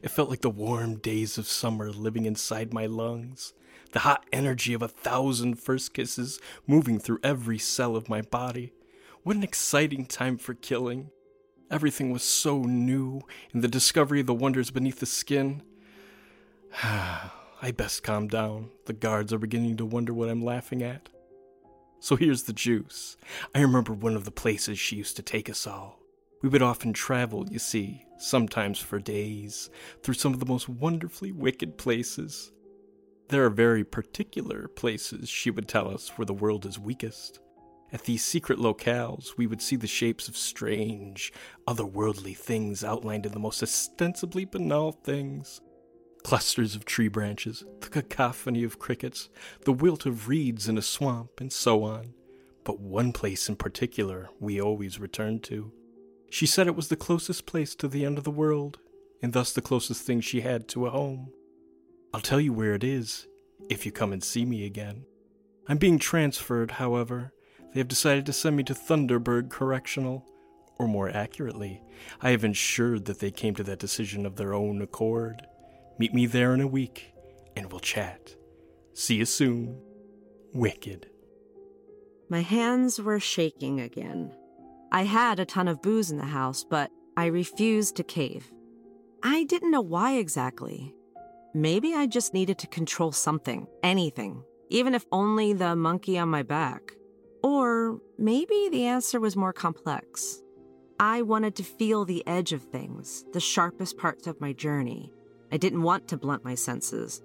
It 0.00 0.12
felt 0.12 0.30
like 0.30 0.42
the 0.42 0.48
warm 0.48 0.98
days 0.98 1.36
of 1.36 1.48
summer 1.48 1.90
living 1.90 2.26
inside 2.26 2.72
my 2.72 2.86
lungs, 2.86 3.54
the 3.90 4.00
hot 4.00 4.24
energy 4.32 4.72
of 4.72 4.82
a 4.82 4.88
thousand 4.88 5.56
first 5.56 5.94
kisses 5.94 6.38
moving 6.68 7.00
through 7.00 7.18
every 7.24 7.58
cell 7.58 7.96
of 7.96 8.08
my 8.08 8.22
body. 8.22 8.72
What 9.24 9.34
an 9.34 9.42
exciting 9.42 10.06
time 10.06 10.38
for 10.38 10.54
killing! 10.54 11.10
Everything 11.70 12.10
was 12.10 12.22
so 12.22 12.62
new, 12.62 13.20
and 13.52 13.62
the 13.62 13.68
discovery 13.68 14.20
of 14.20 14.26
the 14.26 14.34
wonders 14.34 14.70
beneath 14.70 15.00
the 15.00 15.06
skin. 15.06 15.62
Ah, 16.82 17.34
I 17.62 17.72
best 17.72 18.02
calm 18.02 18.28
down. 18.28 18.70
The 18.86 18.92
guards 18.92 19.32
are 19.32 19.38
beginning 19.38 19.76
to 19.78 19.84
wonder 19.84 20.14
what 20.14 20.28
I'm 20.28 20.44
laughing 20.44 20.82
at. 20.82 21.08
So 22.00 22.14
here's 22.14 22.44
the 22.44 22.52
juice. 22.52 23.16
I 23.54 23.60
remember 23.60 23.92
one 23.92 24.14
of 24.14 24.24
the 24.24 24.30
places 24.30 24.78
she 24.78 24.96
used 24.96 25.16
to 25.16 25.22
take 25.22 25.50
us 25.50 25.66
all. 25.66 25.98
We 26.40 26.48
would 26.48 26.62
often 26.62 26.92
travel, 26.92 27.48
you 27.50 27.58
see, 27.58 28.04
sometimes 28.16 28.78
for 28.78 29.00
days, 29.00 29.70
through 30.02 30.14
some 30.14 30.32
of 30.32 30.38
the 30.38 30.46
most 30.46 30.68
wonderfully 30.68 31.32
wicked 31.32 31.76
places. 31.76 32.52
There 33.28 33.44
are 33.44 33.50
very 33.50 33.84
particular 33.84 34.68
places, 34.68 35.28
she 35.28 35.50
would 35.50 35.68
tell 35.68 35.92
us, 35.92 36.10
where 36.10 36.26
the 36.26 36.32
world 36.32 36.64
is 36.64 36.78
weakest. 36.78 37.40
At 37.92 38.04
these 38.04 38.24
secret 38.24 38.58
locales, 38.58 39.36
we 39.36 39.46
would 39.46 39.62
see 39.62 39.76
the 39.76 39.86
shapes 39.86 40.28
of 40.28 40.36
strange, 40.36 41.32
otherworldly 41.66 42.36
things 42.36 42.84
outlined 42.84 43.24
in 43.24 43.32
the 43.32 43.38
most 43.38 43.62
ostensibly 43.62 44.44
banal 44.44 44.92
things 44.92 45.60
clusters 46.22 46.74
of 46.74 46.84
tree 46.84 47.08
branches, 47.08 47.64
the 47.80 47.88
cacophony 47.88 48.62
of 48.62 48.78
crickets, 48.78 49.28
the 49.64 49.72
wilt 49.72 50.04
of 50.06 50.28
reeds 50.28 50.68
in 50.68 50.76
a 50.76 50.82
swamp, 50.82 51.40
and 51.40 51.52
so 51.52 51.82
on. 51.84 52.12
But 52.64 52.80
one 52.80 53.12
place 53.12 53.48
in 53.48 53.56
particular 53.56 54.28
we 54.38 54.60
always 54.60 55.00
returned 55.00 55.42
to. 55.44 55.72
She 56.30 56.44
said 56.44 56.66
it 56.66 56.76
was 56.76 56.88
the 56.88 56.96
closest 56.96 57.46
place 57.46 57.74
to 57.76 57.88
the 57.88 58.04
end 58.04 58.18
of 58.18 58.24
the 58.24 58.30
world, 58.30 58.78
and 59.22 59.32
thus 59.32 59.52
the 59.52 59.62
closest 59.62 60.02
thing 60.02 60.20
she 60.20 60.42
had 60.42 60.68
to 60.68 60.86
a 60.86 60.90
home. 60.90 61.32
I'll 62.12 62.20
tell 62.20 62.40
you 62.40 62.52
where 62.52 62.74
it 62.74 62.84
is, 62.84 63.26
if 63.70 63.86
you 63.86 63.92
come 63.92 64.12
and 64.12 64.22
see 64.22 64.44
me 64.44 64.66
again. 64.66 65.04
I'm 65.66 65.78
being 65.78 65.98
transferred, 65.98 66.72
however. 66.72 67.32
They 67.72 67.80
have 67.80 67.88
decided 67.88 68.26
to 68.26 68.32
send 68.32 68.56
me 68.56 68.62
to 68.64 68.74
Thunderburg 68.74 69.50
Correctional. 69.50 70.24
Or 70.78 70.86
more 70.86 71.10
accurately, 71.10 71.82
I 72.22 72.30
have 72.30 72.44
ensured 72.44 73.06
that 73.06 73.18
they 73.18 73.32
came 73.32 73.54
to 73.56 73.64
that 73.64 73.80
decision 73.80 74.24
of 74.24 74.36
their 74.36 74.54
own 74.54 74.80
accord. 74.80 75.46
Meet 75.98 76.14
me 76.14 76.26
there 76.26 76.54
in 76.54 76.60
a 76.60 76.68
week, 76.68 77.12
and 77.56 77.70
we'll 77.70 77.80
chat. 77.80 78.36
See 78.94 79.16
you 79.16 79.24
soon. 79.24 79.80
Wicked. 80.54 81.10
My 82.30 82.42
hands 82.42 83.00
were 83.00 83.18
shaking 83.18 83.80
again. 83.80 84.32
I 84.92 85.02
had 85.02 85.40
a 85.40 85.44
ton 85.44 85.66
of 85.66 85.82
booze 85.82 86.10
in 86.10 86.18
the 86.18 86.24
house, 86.24 86.64
but 86.64 86.90
I 87.16 87.26
refused 87.26 87.96
to 87.96 88.04
cave. 88.04 88.52
I 89.22 89.44
didn't 89.44 89.72
know 89.72 89.80
why 89.80 90.14
exactly. 90.14 90.94
Maybe 91.54 91.94
I 91.94 92.06
just 92.06 92.34
needed 92.34 92.58
to 92.58 92.66
control 92.68 93.10
something, 93.10 93.66
anything, 93.82 94.44
even 94.68 94.94
if 94.94 95.04
only 95.10 95.52
the 95.52 95.74
monkey 95.74 96.18
on 96.18 96.28
my 96.28 96.44
back. 96.44 96.92
Maybe 98.20 98.68
the 98.68 98.84
answer 98.84 99.20
was 99.20 99.36
more 99.36 99.52
complex. 99.52 100.42
I 100.98 101.22
wanted 101.22 101.54
to 101.54 101.62
feel 101.62 102.04
the 102.04 102.26
edge 102.26 102.52
of 102.52 102.62
things, 102.62 103.24
the 103.32 103.38
sharpest 103.38 103.96
parts 103.96 104.26
of 104.26 104.40
my 104.40 104.52
journey. 104.52 105.12
I 105.52 105.56
didn't 105.56 105.82
want 105.82 106.08
to 106.08 106.16
blunt 106.16 106.44
my 106.44 106.56
senses. 106.56 107.22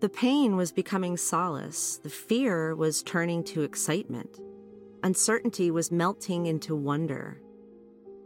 The 0.00 0.08
pain 0.08 0.56
was 0.56 0.72
becoming 0.72 1.18
solace, 1.18 2.00
the 2.02 2.08
fear 2.08 2.74
was 2.74 3.02
turning 3.02 3.44
to 3.44 3.60
excitement. 3.60 4.40
Uncertainty 5.02 5.70
was 5.70 5.92
melting 5.92 6.46
into 6.46 6.74
wonder. 6.74 7.42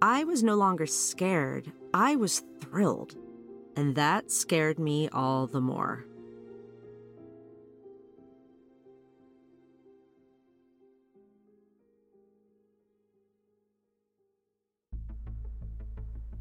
I 0.00 0.22
was 0.22 0.44
no 0.44 0.54
longer 0.54 0.86
scared, 0.86 1.72
I 1.92 2.14
was 2.14 2.44
thrilled. 2.60 3.16
And 3.74 3.96
that 3.96 4.30
scared 4.30 4.78
me 4.78 5.08
all 5.08 5.48
the 5.48 5.60
more. 5.60 6.06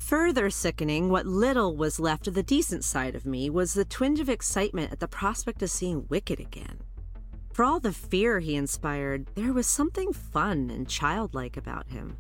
Further 0.08 0.50
sickening, 0.50 1.10
what 1.10 1.26
little 1.26 1.78
was 1.78 1.98
left 1.98 2.28
of 2.28 2.34
the 2.34 2.44
decent 2.44 2.84
side 2.84 3.16
of 3.16 3.26
me 3.26 3.50
was 3.50 3.74
the 3.74 3.86
twinge 3.86 4.20
of 4.20 4.28
excitement 4.28 4.92
at 4.92 5.00
the 5.00 5.08
prospect 5.08 5.64
of 5.64 5.72
seeing 5.72 6.06
Wicked 6.10 6.42
again. 6.42 6.82
For 7.54 7.64
all 7.64 7.80
the 7.80 7.94
fear 7.94 8.42
he 8.42 8.56
inspired, 8.56 9.28
there 9.36 9.54
was 9.54 9.66
something 9.66 10.12
fun 10.12 10.70
and 10.70 10.90
childlike 10.90 11.56
about 11.56 11.88
him. 11.88 12.18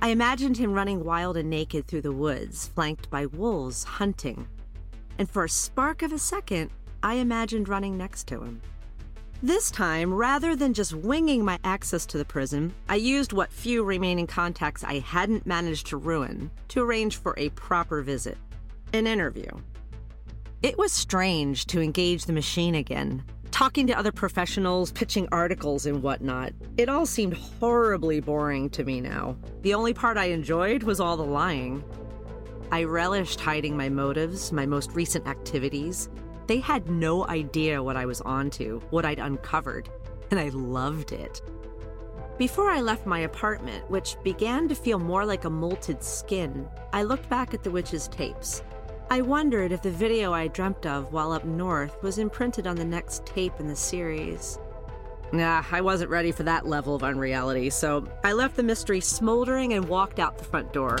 I 0.00 0.08
imagined 0.08 0.56
him 0.56 0.72
running 0.72 1.04
wild 1.04 1.36
and 1.36 1.48
naked 1.48 1.86
through 1.86 2.02
the 2.02 2.10
woods, 2.10 2.66
flanked 2.66 3.08
by 3.08 3.26
wolves, 3.26 3.84
hunting. 3.84 4.48
And 5.16 5.30
for 5.30 5.44
a 5.44 5.48
spark 5.48 6.02
of 6.02 6.12
a 6.12 6.18
second, 6.18 6.72
I 7.04 7.14
imagined 7.14 7.68
running 7.68 7.96
next 7.96 8.26
to 8.26 8.42
him. 8.42 8.60
This 9.44 9.72
time, 9.72 10.14
rather 10.14 10.54
than 10.54 10.72
just 10.72 10.94
winging 10.94 11.44
my 11.44 11.58
access 11.64 12.06
to 12.06 12.16
the 12.16 12.24
prison, 12.24 12.72
I 12.88 12.94
used 12.94 13.32
what 13.32 13.52
few 13.52 13.82
remaining 13.82 14.28
contacts 14.28 14.84
I 14.84 15.00
hadn't 15.00 15.46
managed 15.48 15.88
to 15.88 15.96
ruin 15.96 16.48
to 16.68 16.84
arrange 16.84 17.16
for 17.16 17.34
a 17.36 17.48
proper 17.50 18.02
visit 18.02 18.38
an 18.92 19.08
interview. 19.08 19.50
It 20.62 20.78
was 20.78 20.92
strange 20.92 21.66
to 21.66 21.80
engage 21.80 22.24
the 22.24 22.32
machine 22.32 22.76
again. 22.76 23.24
Talking 23.50 23.88
to 23.88 23.98
other 23.98 24.12
professionals, 24.12 24.92
pitching 24.92 25.26
articles, 25.32 25.86
and 25.86 26.04
whatnot. 26.04 26.52
It 26.76 26.88
all 26.88 27.04
seemed 27.04 27.34
horribly 27.34 28.20
boring 28.20 28.70
to 28.70 28.84
me 28.84 29.00
now. 29.00 29.36
The 29.62 29.74
only 29.74 29.92
part 29.92 30.18
I 30.18 30.26
enjoyed 30.26 30.84
was 30.84 31.00
all 31.00 31.16
the 31.16 31.24
lying. 31.24 31.82
I 32.70 32.84
relished 32.84 33.40
hiding 33.40 33.76
my 33.76 33.88
motives, 33.88 34.52
my 34.52 34.66
most 34.66 34.92
recent 34.92 35.26
activities. 35.26 36.08
They 36.52 36.60
had 36.60 36.90
no 36.90 37.26
idea 37.28 37.82
what 37.82 37.96
I 37.96 38.04
was 38.04 38.20
onto, 38.20 38.80
what 38.90 39.06
I'd 39.06 39.18
uncovered, 39.18 39.88
and 40.30 40.38
I 40.38 40.50
loved 40.50 41.12
it. 41.12 41.40
Before 42.36 42.70
I 42.70 42.82
left 42.82 43.06
my 43.06 43.20
apartment, 43.20 43.90
which 43.90 44.22
began 44.22 44.68
to 44.68 44.74
feel 44.74 44.98
more 44.98 45.24
like 45.24 45.46
a 45.46 45.48
molted 45.48 46.02
skin, 46.02 46.68
I 46.92 47.04
looked 47.04 47.26
back 47.30 47.54
at 47.54 47.62
the 47.62 47.70
witch's 47.70 48.06
tapes. 48.06 48.62
I 49.08 49.22
wondered 49.22 49.72
if 49.72 49.80
the 49.80 49.90
video 49.90 50.34
I 50.34 50.48
dreamt 50.48 50.84
of 50.84 51.10
while 51.10 51.32
up 51.32 51.46
north 51.46 51.96
was 52.02 52.18
imprinted 52.18 52.66
on 52.66 52.76
the 52.76 52.84
next 52.84 53.24
tape 53.24 53.58
in 53.58 53.66
the 53.66 53.74
series. 53.74 54.58
Nah, 55.32 55.64
I 55.72 55.80
wasn't 55.80 56.10
ready 56.10 56.32
for 56.32 56.42
that 56.42 56.66
level 56.66 56.94
of 56.94 57.02
unreality, 57.02 57.70
so 57.70 58.06
I 58.24 58.34
left 58.34 58.56
the 58.56 58.62
mystery 58.62 59.00
smoldering 59.00 59.72
and 59.72 59.88
walked 59.88 60.18
out 60.18 60.36
the 60.36 60.44
front 60.44 60.70
door. 60.74 60.98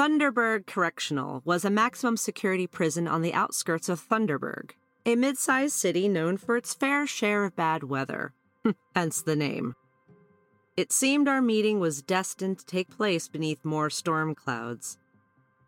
Thunderburg 0.00 0.66
Correctional 0.66 1.42
was 1.44 1.62
a 1.62 1.68
maximum 1.68 2.16
security 2.16 2.66
prison 2.66 3.06
on 3.06 3.20
the 3.20 3.34
outskirts 3.34 3.90
of 3.90 4.00
Thunderburg, 4.00 4.74
a 5.04 5.14
mid 5.14 5.36
sized 5.36 5.74
city 5.74 6.08
known 6.08 6.38
for 6.38 6.56
its 6.56 6.72
fair 6.72 7.06
share 7.06 7.44
of 7.44 7.54
bad 7.54 7.84
weather, 7.84 8.32
hence 8.96 9.20
the 9.20 9.36
name. 9.36 9.74
It 10.74 10.90
seemed 10.90 11.28
our 11.28 11.42
meeting 11.42 11.80
was 11.80 12.00
destined 12.00 12.60
to 12.60 12.64
take 12.64 12.88
place 12.88 13.28
beneath 13.28 13.62
more 13.62 13.90
storm 13.90 14.34
clouds. 14.34 14.96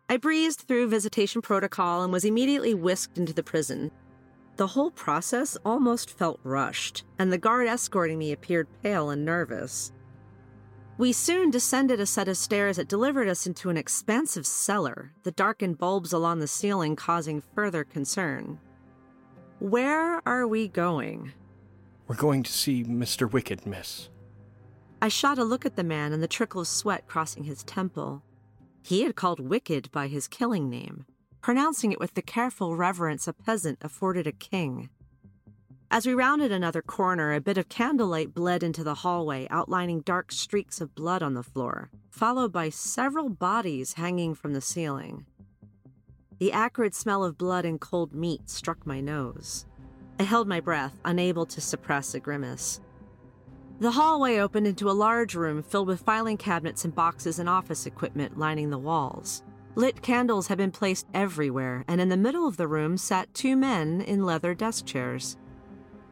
I 0.09 0.17
breezed 0.17 0.61
through 0.61 0.87
visitation 0.87 1.43
protocol 1.43 2.01
and 2.01 2.11
was 2.11 2.25
immediately 2.25 2.73
whisked 2.73 3.19
into 3.19 3.33
the 3.33 3.43
prison. 3.43 3.91
The 4.57 4.65
whole 4.65 4.89
process 4.89 5.59
almost 5.63 6.09
felt 6.09 6.39
rushed, 6.41 7.03
and 7.19 7.31
the 7.31 7.37
guard 7.37 7.67
escorting 7.67 8.17
me 8.17 8.31
appeared 8.31 8.67
pale 8.81 9.11
and 9.11 9.23
nervous. 9.23 9.91
We 10.97 11.11
soon 11.11 11.49
descended 11.49 11.99
a 11.99 12.05
set 12.05 12.27
of 12.27 12.37
stairs 12.37 12.77
that 12.77 12.87
delivered 12.87 13.27
us 13.27 13.47
into 13.47 13.71
an 13.71 13.77
expansive 13.77 14.45
cellar, 14.45 15.11
the 15.23 15.31
darkened 15.31 15.79
bulbs 15.79 16.13
along 16.13 16.39
the 16.39 16.47
ceiling 16.47 16.95
causing 16.95 17.41
further 17.41 17.83
concern. 17.83 18.59
Where 19.57 20.21
are 20.27 20.47
we 20.47 20.67
going? 20.67 21.33
We're 22.07 22.15
going 22.15 22.43
to 22.43 22.51
see 22.51 22.83
Mr. 22.83 23.31
Wicked, 23.31 23.65
miss. 23.65 24.09
I 25.01 25.07
shot 25.07 25.39
a 25.39 25.43
look 25.43 25.65
at 25.65 25.75
the 25.75 25.83
man 25.83 26.13
and 26.13 26.21
the 26.21 26.27
trickle 26.27 26.61
of 26.61 26.67
sweat 26.67 27.07
crossing 27.07 27.43
his 27.43 27.63
temple. 27.63 28.21
He 28.83 29.01
had 29.01 29.15
called 29.15 29.39
Wicked 29.39 29.91
by 29.91 30.07
his 30.07 30.27
killing 30.27 30.69
name, 30.69 31.05
pronouncing 31.41 31.91
it 31.91 31.99
with 31.99 32.13
the 32.13 32.21
careful 32.21 32.75
reverence 32.75 33.27
a 33.27 33.33
peasant 33.33 33.79
afforded 33.81 34.27
a 34.27 34.31
king. 34.31 34.89
As 35.93 36.07
we 36.07 36.15
rounded 36.15 36.51
another 36.51 36.81
corner, 36.81 37.33
a 37.33 37.39
bit 37.39 37.59
of 37.59 37.69
candlelight 37.69 38.33
bled 38.33 38.63
into 38.63 38.83
the 38.83 38.95
hallway, 38.95 39.47
outlining 39.51 40.01
dark 40.01 40.31
streaks 40.31 40.81
of 40.81 40.95
blood 40.95 41.21
on 41.21 41.35
the 41.35 41.43
floor, 41.43 41.91
followed 42.09 42.51
by 42.51 42.69
several 42.69 43.29
bodies 43.29 43.93
hanging 43.93 44.33
from 44.33 44.53
the 44.53 44.59
ceiling. 44.59 45.27
The 46.39 46.51
acrid 46.51 46.95
smell 46.95 47.23
of 47.23 47.37
blood 47.37 47.63
and 47.63 47.79
cold 47.79 48.11
meat 48.11 48.49
struck 48.49 48.87
my 48.87 49.01
nose. 49.01 49.67
I 50.19 50.23
held 50.23 50.47
my 50.47 50.59
breath, 50.59 50.99
unable 51.05 51.45
to 51.45 51.61
suppress 51.61 52.15
a 52.15 52.19
grimace. 52.19 52.81
The 53.79 53.91
hallway 53.91 54.39
opened 54.39 54.65
into 54.65 54.89
a 54.89 54.97
large 54.97 55.35
room 55.35 55.61
filled 55.61 55.89
with 55.89 56.01
filing 56.01 56.37
cabinets 56.37 56.85
and 56.85 56.95
boxes 56.95 57.37
and 57.37 57.47
office 57.47 57.85
equipment 57.85 58.39
lining 58.39 58.71
the 58.71 58.79
walls. 58.79 59.43
Lit 59.75 60.01
candles 60.01 60.47
had 60.47 60.57
been 60.57 60.71
placed 60.71 61.05
everywhere, 61.13 61.85
and 61.87 62.01
in 62.01 62.09
the 62.09 62.17
middle 62.17 62.47
of 62.47 62.57
the 62.57 62.67
room 62.67 62.97
sat 62.97 63.31
two 63.35 63.55
men 63.55 64.01
in 64.01 64.25
leather 64.25 64.55
desk 64.55 64.87
chairs. 64.87 65.37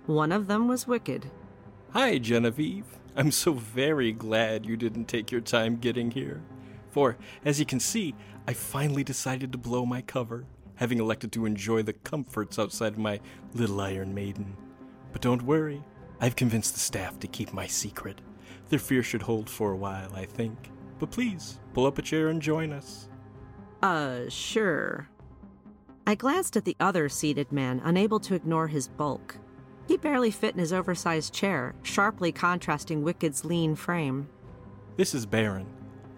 One 0.08 0.32
of 0.32 0.48
them 0.48 0.68
was 0.68 0.88
Wicked. 0.88 1.30
Hi, 1.92 2.18
Genevieve. 2.18 2.86
I'm 3.16 3.32
so 3.32 3.54
very 3.54 4.12
glad 4.12 4.66
you 4.66 4.76
didn't 4.76 5.06
take 5.06 5.32
your 5.32 5.42
time 5.42 5.76
getting 5.76 6.12
here. 6.12 6.42
For, 6.90 7.18
as 7.46 7.60
you 7.60 7.66
can 7.66 7.80
see, 7.80 8.16
I 8.48 8.54
finally 8.54 9.04
decided 9.04 9.52
to 9.52 9.58
blow 9.58 9.86
my 9.86 10.02
cover, 10.02 10.46
having 10.76 11.00
elected 11.00 11.32
to 11.34 11.46
enjoy 11.46 11.84
the 11.84 11.94
comforts 11.94 12.58
outside 12.58 12.94
of 12.94 12.98
my 12.98 13.20
little 13.54 13.80
Iron 13.80 14.14
Maiden. 14.14 14.58
But 15.12 15.22
don't 15.22 15.44
worry, 15.44 15.84
I've 16.20 16.36
convinced 16.36 16.74
the 16.74 16.80
staff 16.80 17.20
to 17.20 17.28
keep 17.28 17.54
my 17.54 17.68
secret. 17.68 18.22
Their 18.70 18.80
fear 18.80 19.04
should 19.04 19.22
hold 19.22 19.50
for 19.50 19.72
a 19.72 19.78
while, 19.78 20.14
I 20.16 20.26
think. 20.26 20.72
But 20.98 21.12
please, 21.12 21.60
pull 21.74 21.86
up 21.86 22.00
a 22.00 22.02
chair 22.02 22.30
and 22.30 22.42
join 22.42 22.72
us. 22.72 23.08
Uh, 23.84 24.22
sure. 24.30 25.10
I 26.08 26.16
glanced 26.16 26.58
at 26.58 26.66
the 26.66 26.78
other 26.80 27.08
seated 27.10 27.52
man, 27.52 27.82
unable 27.84 28.20
to 28.22 28.34
ignore 28.34 28.68
his 28.68 28.88
bulk. 28.88 29.38
He 29.92 29.98
barely 29.98 30.32
fit 30.32 30.54
in 30.54 30.60
his 30.62 30.72
oversized 30.72 31.34
chair, 31.34 31.76
sharply 31.84 32.32
contrasting 32.32 33.04
Wicked's 33.04 33.44
lean 33.44 33.76
frame. 33.76 34.30
This 34.96 35.14
is 35.14 35.26
Baron. 35.26 35.68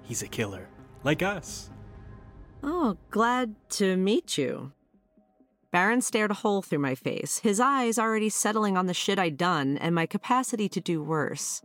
He's 0.04 0.22
a 0.22 0.28
killer, 0.28 0.70
like 1.04 1.24
us. 1.24 1.72
Oh, 2.62 2.98
glad 3.10 3.56
to 3.72 3.98
meet 3.98 4.38
you. 4.38 4.74
Baron 5.72 6.02
stared 6.02 6.30
a 6.30 6.36
hole 6.36 6.62
through 6.62 6.86
my 6.86 6.94
face, 6.94 7.40
his 7.40 7.60
eyes 7.60 7.98
already 7.98 8.30
settling 8.30 8.78
on 8.78 8.86
the 8.86 8.94
shit 8.94 9.18
I'd 9.18 9.38
done 9.38 9.80
and 9.80 9.96
my 9.96 10.06
capacity 10.06 10.70
to 10.70 10.80
do 10.80 11.02
worse. 11.02 11.64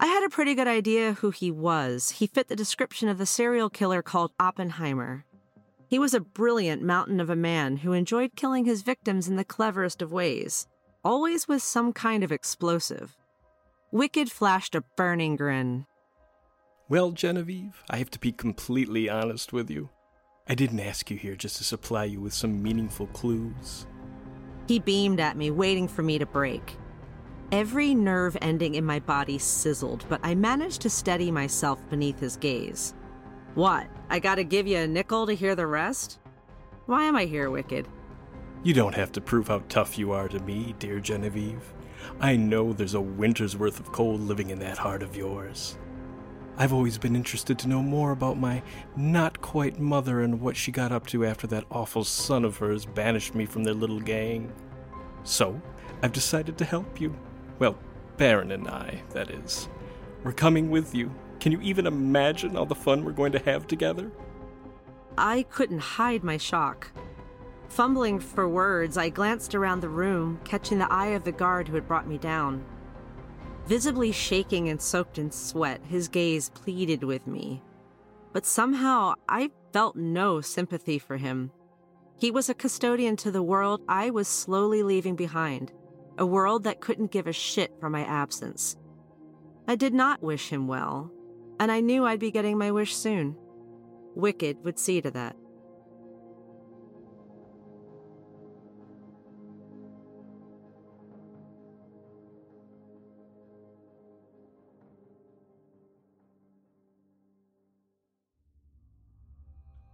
I 0.00 0.06
had 0.06 0.24
a 0.24 0.30
pretty 0.30 0.54
good 0.54 0.68
idea 0.68 1.12
who 1.12 1.32
he 1.32 1.50
was. 1.50 2.12
He 2.12 2.28
fit 2.28 2.48
the 2.48 2.56
description 2.56 3.10
of 3.10 3.18
the 3.18 3.26
serial 3.26 3.68
killer 3.68 4.00
called 4.00 4.32
Oppenheimer. 4.40 5.26
He 5.86 5.98
was 5.98 6.14
a 6.14 6.20
brilliant 6.20 6.80
mountain 6.80 7.20
of 7.20 7.28
a 7.28 7.36
man 7.36 7.76
who 7.76 7.92
enjoyed 7.92 8.36
killing 8.36 8.64
his 8.64 8.80
victims 8.80 9.28
in 9.28 9.36
the 9.36 9.44
cleverest 9.44 10.00
of 10.00 10.12
ways 10.12 10.66
always 11.04 11.48
with 11.48 11.62
some 11.62 11.92
kind 11.92 12.22
of 12.22 12.32
explosive. 12.32 13.16
Wicked 13.92 14.30
flashed 14.30 14.74
a 14.74 14.84
burning 14.96 15.36
grin. 15.36 15.86
Well, 16.88 17.12
Genevieve, 17.12 17.82
I 17.88 17.96
have 17.98 18.10
to 18.10 18.18
be 18.18 18.32
completely 18.32 19.08
honest 19.08 19.52
with 19.52 19.70
you. 19.70 19.90
I 20.48 20.54
didn't 20.54 20.80
ask 20.80 21.10
you 21.10 21.16
here 21.16 21.36
just 21.36 21.56
to 21.56 21.64
supply 21.64 22.04
you 22.04 22.20
with 22.20 22.34
some 22.34 22.62
meaningful 22.62 23.06
clues. 23.08 23.86
He 24.66 24.78
beamed 24.78 25.20
at 25.20 25.36
me, 25.36 25.50
waiting 25.50 25.88
for 25.88 26.02
me 26.02 26.18
to 26.18 26.26
break. 26.26 26.76
Every 27.52 27.94
nerve 27.94 28.36
ending 28.40 28.74
in 28.76 28.84
my 28.84 29.00
body 29.00 29.38
sizzled, 29.38 30.04
but 30.08 30.20
I 30.22 30.34
managed 30.34 30.82
to 30.82 30.90
steady 30.90 31.30
myself 31.30 31.80
beneath 31.88 32.20
his 32.20 32.36
gaze. 32.36 32.94
What? 33.54 33.88
I 34.08 34.20
gotta 34.20 34.44
give 34.44 34.66
you 34.68 34.78
a 34.78 34.86
nickel 34.86 35.26
to 35.26 35.34
hear 35.34 35.56
the 35.56 35.66
rest? 35.66 36.20
Why 36.86 37.04
am 37.04 37.16
I 37.16 37.24
here, 37.24 37.50
Wicked? 37.50 37.88
You 38.62 38.74
don't 38.74 38.94
have 38.94 39.10
to 39.12 39.22
prove 39.22 39.48
how 39.48 39.62
tough 39.70 39.98
you 39.98 40.12
are 40.12 40.28
to 40.28 40.38
me, 40.40 40.74
dear 40.78 41.00
Genevieve. 41.00 41.72
I 42.20 42.36
know 42.36 42.74
there's 42.74 42.92
a 42.92 43.00
winter's 43.00 43.56
worth 43.56 43.80
of 43.80 43.90
cold 43.90 44.20
living 44.20 44.50
in 44.50 44.58
that 44.58 44.76
heart 44.76 45.02
of 45.02 45.16
yours. 45.16 45.78
I've 46.58 46.74
always 46.74 46.98
been 46.98 47.16
interested 47.16 47.58
to 47.58 47.68
know 47.68 47.82
more 47.82 48.10
about 48.10 48.38
my 48.38 48.62
not 48.96 49.40
quite 49.40 49.80
mother 49.80 50.20
and 50.20 50.42
what 50.42 50.58
she 50.58 50.72
got 50.72 50.92
up 50.92 51.06
to 51.06 51.24
after 51.24 51.46
that 51.46 51.64
awful 51.70 52.04
son 52.04 52.44
of 52.44 52.58
hers 52.58 52.84
banished 52.84 53.34
me 53.34 53.46
from 53.46 53.64
their 53.64 53.72
little 53.72 53.98
gang. 53.98 54.52
So, 55.24 55.58
I've 56.02 56.12
decided 56.12 56.58
to 56.58 56.66
help 56.66 57.00
you. 57.00 57.16
Well, 57.58 57.78
Baron 58.18 58.52
and 58.52 58.68
I, 58.68 59.02
that 59.14 59.30
is. 59.30 59.70
We're 60.22 60.32
coming 60.32 60.70
with 60.70 60.94
you. 60.94 61.10
Can 61.38 61.52
you 61.52 61.62
even 61.62 61.86
imagine 61.86 62.58
all 62.58 62.66
the 62.66 62.74
fun 62.74 63.06
we're 63.06 63.12
going 63.12 63.32
to 63.32 63.38
have 63.38 63.66
together? 63.66 64.10
I 65.16 65.44
couldn't 65.44 65.78
hide 65.78 66.22
my 66.22 66.36
shock. 66.36 66.92
Fumbling 67.70 68.18
for 68.18 68.48
words, 68.48 68.96
I 68.98 69.10
glanced 69.10 69.54
around 69.54 69.80
the 69.80 69.88
room, 69.88 70.40
catching 70.44 70.78
the 70.78 70.92
eye 70.92 71.10
of 71.10 71.22
the 71.22 71.32
guard 71.32 71.68
who 71.68 71.76
had 71.76 71.86
brought 71.86 72.08
me 72.08 72.18
down. 72.18 72.64
Visibly 73.66 74.10
shaking 74.10 74.68
and 74.68 74.82
soaked 74.82 75.18
in 75.18 75.30
sweat, 75.30 75.80
his 75.84 76.08
gaze 76.08 76.50
pleaded 76.50 77.04
with 77.04 77.28
me. 77.28 77.62
But 78.32 78.44
somehow 78.44 79.14
I 79.28 79.50
felt 79.72 79.94
no 79.94 80.40
sympathy 80.40 80.98
for 80.98 81.16
him. 81.16 81.52
He 82.18 82.32
was 82.32 82.48
a 82.48 82.54
custodian 82.54 83.16
to 83.18 83.30
the 83.30 83.42
world 83.42 83.82
I 83.88 84.10
was 84.10 84.26
slowly 84.26 84.82
leaving 84.82 85.14
behind, 85.14 85.72
a 86.18 86.26
world 86.26 86.64
that 86.64 86.80
couldn't 86.80 87.12
give 87.12 87.28
a 87.28 87.32
shit 87.32 87.72
for 87.78 87.88
my 87.88 88.04
absence. 88.04 88.76
I 89.68 89.76
did 89.76 89.94
not 89.94 90.24
wish 90.24 90.48
him 90.48 90.66
well, 90.66 91.12
and 91.60 91.70
I 91.70 91.80
knew 91.80 92.04
I'd 92.04 92.18
be 92.18 92.32
getting 92.32 92.58
my 92.58 92.72
wish 92.72 92.96
soon. 92.96 93.36
Wicked 94.16 94.64
would 94.64 94.78
see 94.78 95.00
to 95.00 95.10
that. 95.12 95.36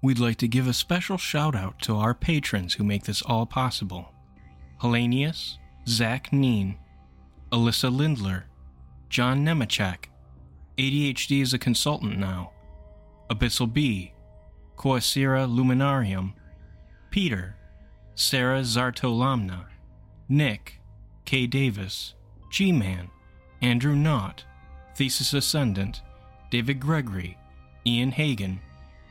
We'd 0.07 0.21
like 0.21 0.37
to 0.37 0.47
give 0.47 0.69
a 0.69 0.73
special 0.73 1.19
shout 1.19 1.57
out 1.57 1.81
to 1.81 1.97
our 1.97 2.15
patrons 2.15 2.75
who 2.75 2.85
make 2.85 3.03
this 3.03 3.23
all 3.23 3.45
possible 3.45 4.15
Hellenius, 4.81 5.59
Zach 5.89 6.33
Neen, 6.33 6.77
Alyssa 7.51 7.93
Lindler, 7.93 8.45
John 9.09 9.45
Nemechak, 9.45 10.05
ADHD 10.79 11.43
is 11.43 11.53
a 11.53 11.59
consultant 11.59 12.19
now. 12.19 12.53
Abyssal 13.31 13.73
B, 13.73 14.13
Coacera 14.77 15.45
Luminarium, 15.45 16.35
Peter, 17.11 17.57
Sarah 18.15 18.61
Zartolamna, 18.61 19.65
Nick, 20.29 20.79
K. 21.25 21.49
Davis, 21.49 22.15
G 22.49 22.71
Man, 22.71 23.11
Andrew 23.61 23.97
Knott, 23.97 24.45
Thesis 24.95 25.35
Ascendant, 25.35 26.03
David 26.53 26.79
Gregory, 26.79 27.37
Ian 27.85 28.13
Hagen, 28.13 28.61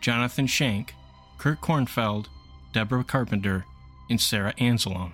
Jonathan 0.05 0.45
Shank, 0.45 0.93
Kurt 1.39 1.61
Kornfeld, 1.61 2.27
Deborah 2.73 3.03
Carpenter, 3.03 3.65
and 4.07 4.21
Sarah 4.21 4.53
Anzalone. 4.59 5.13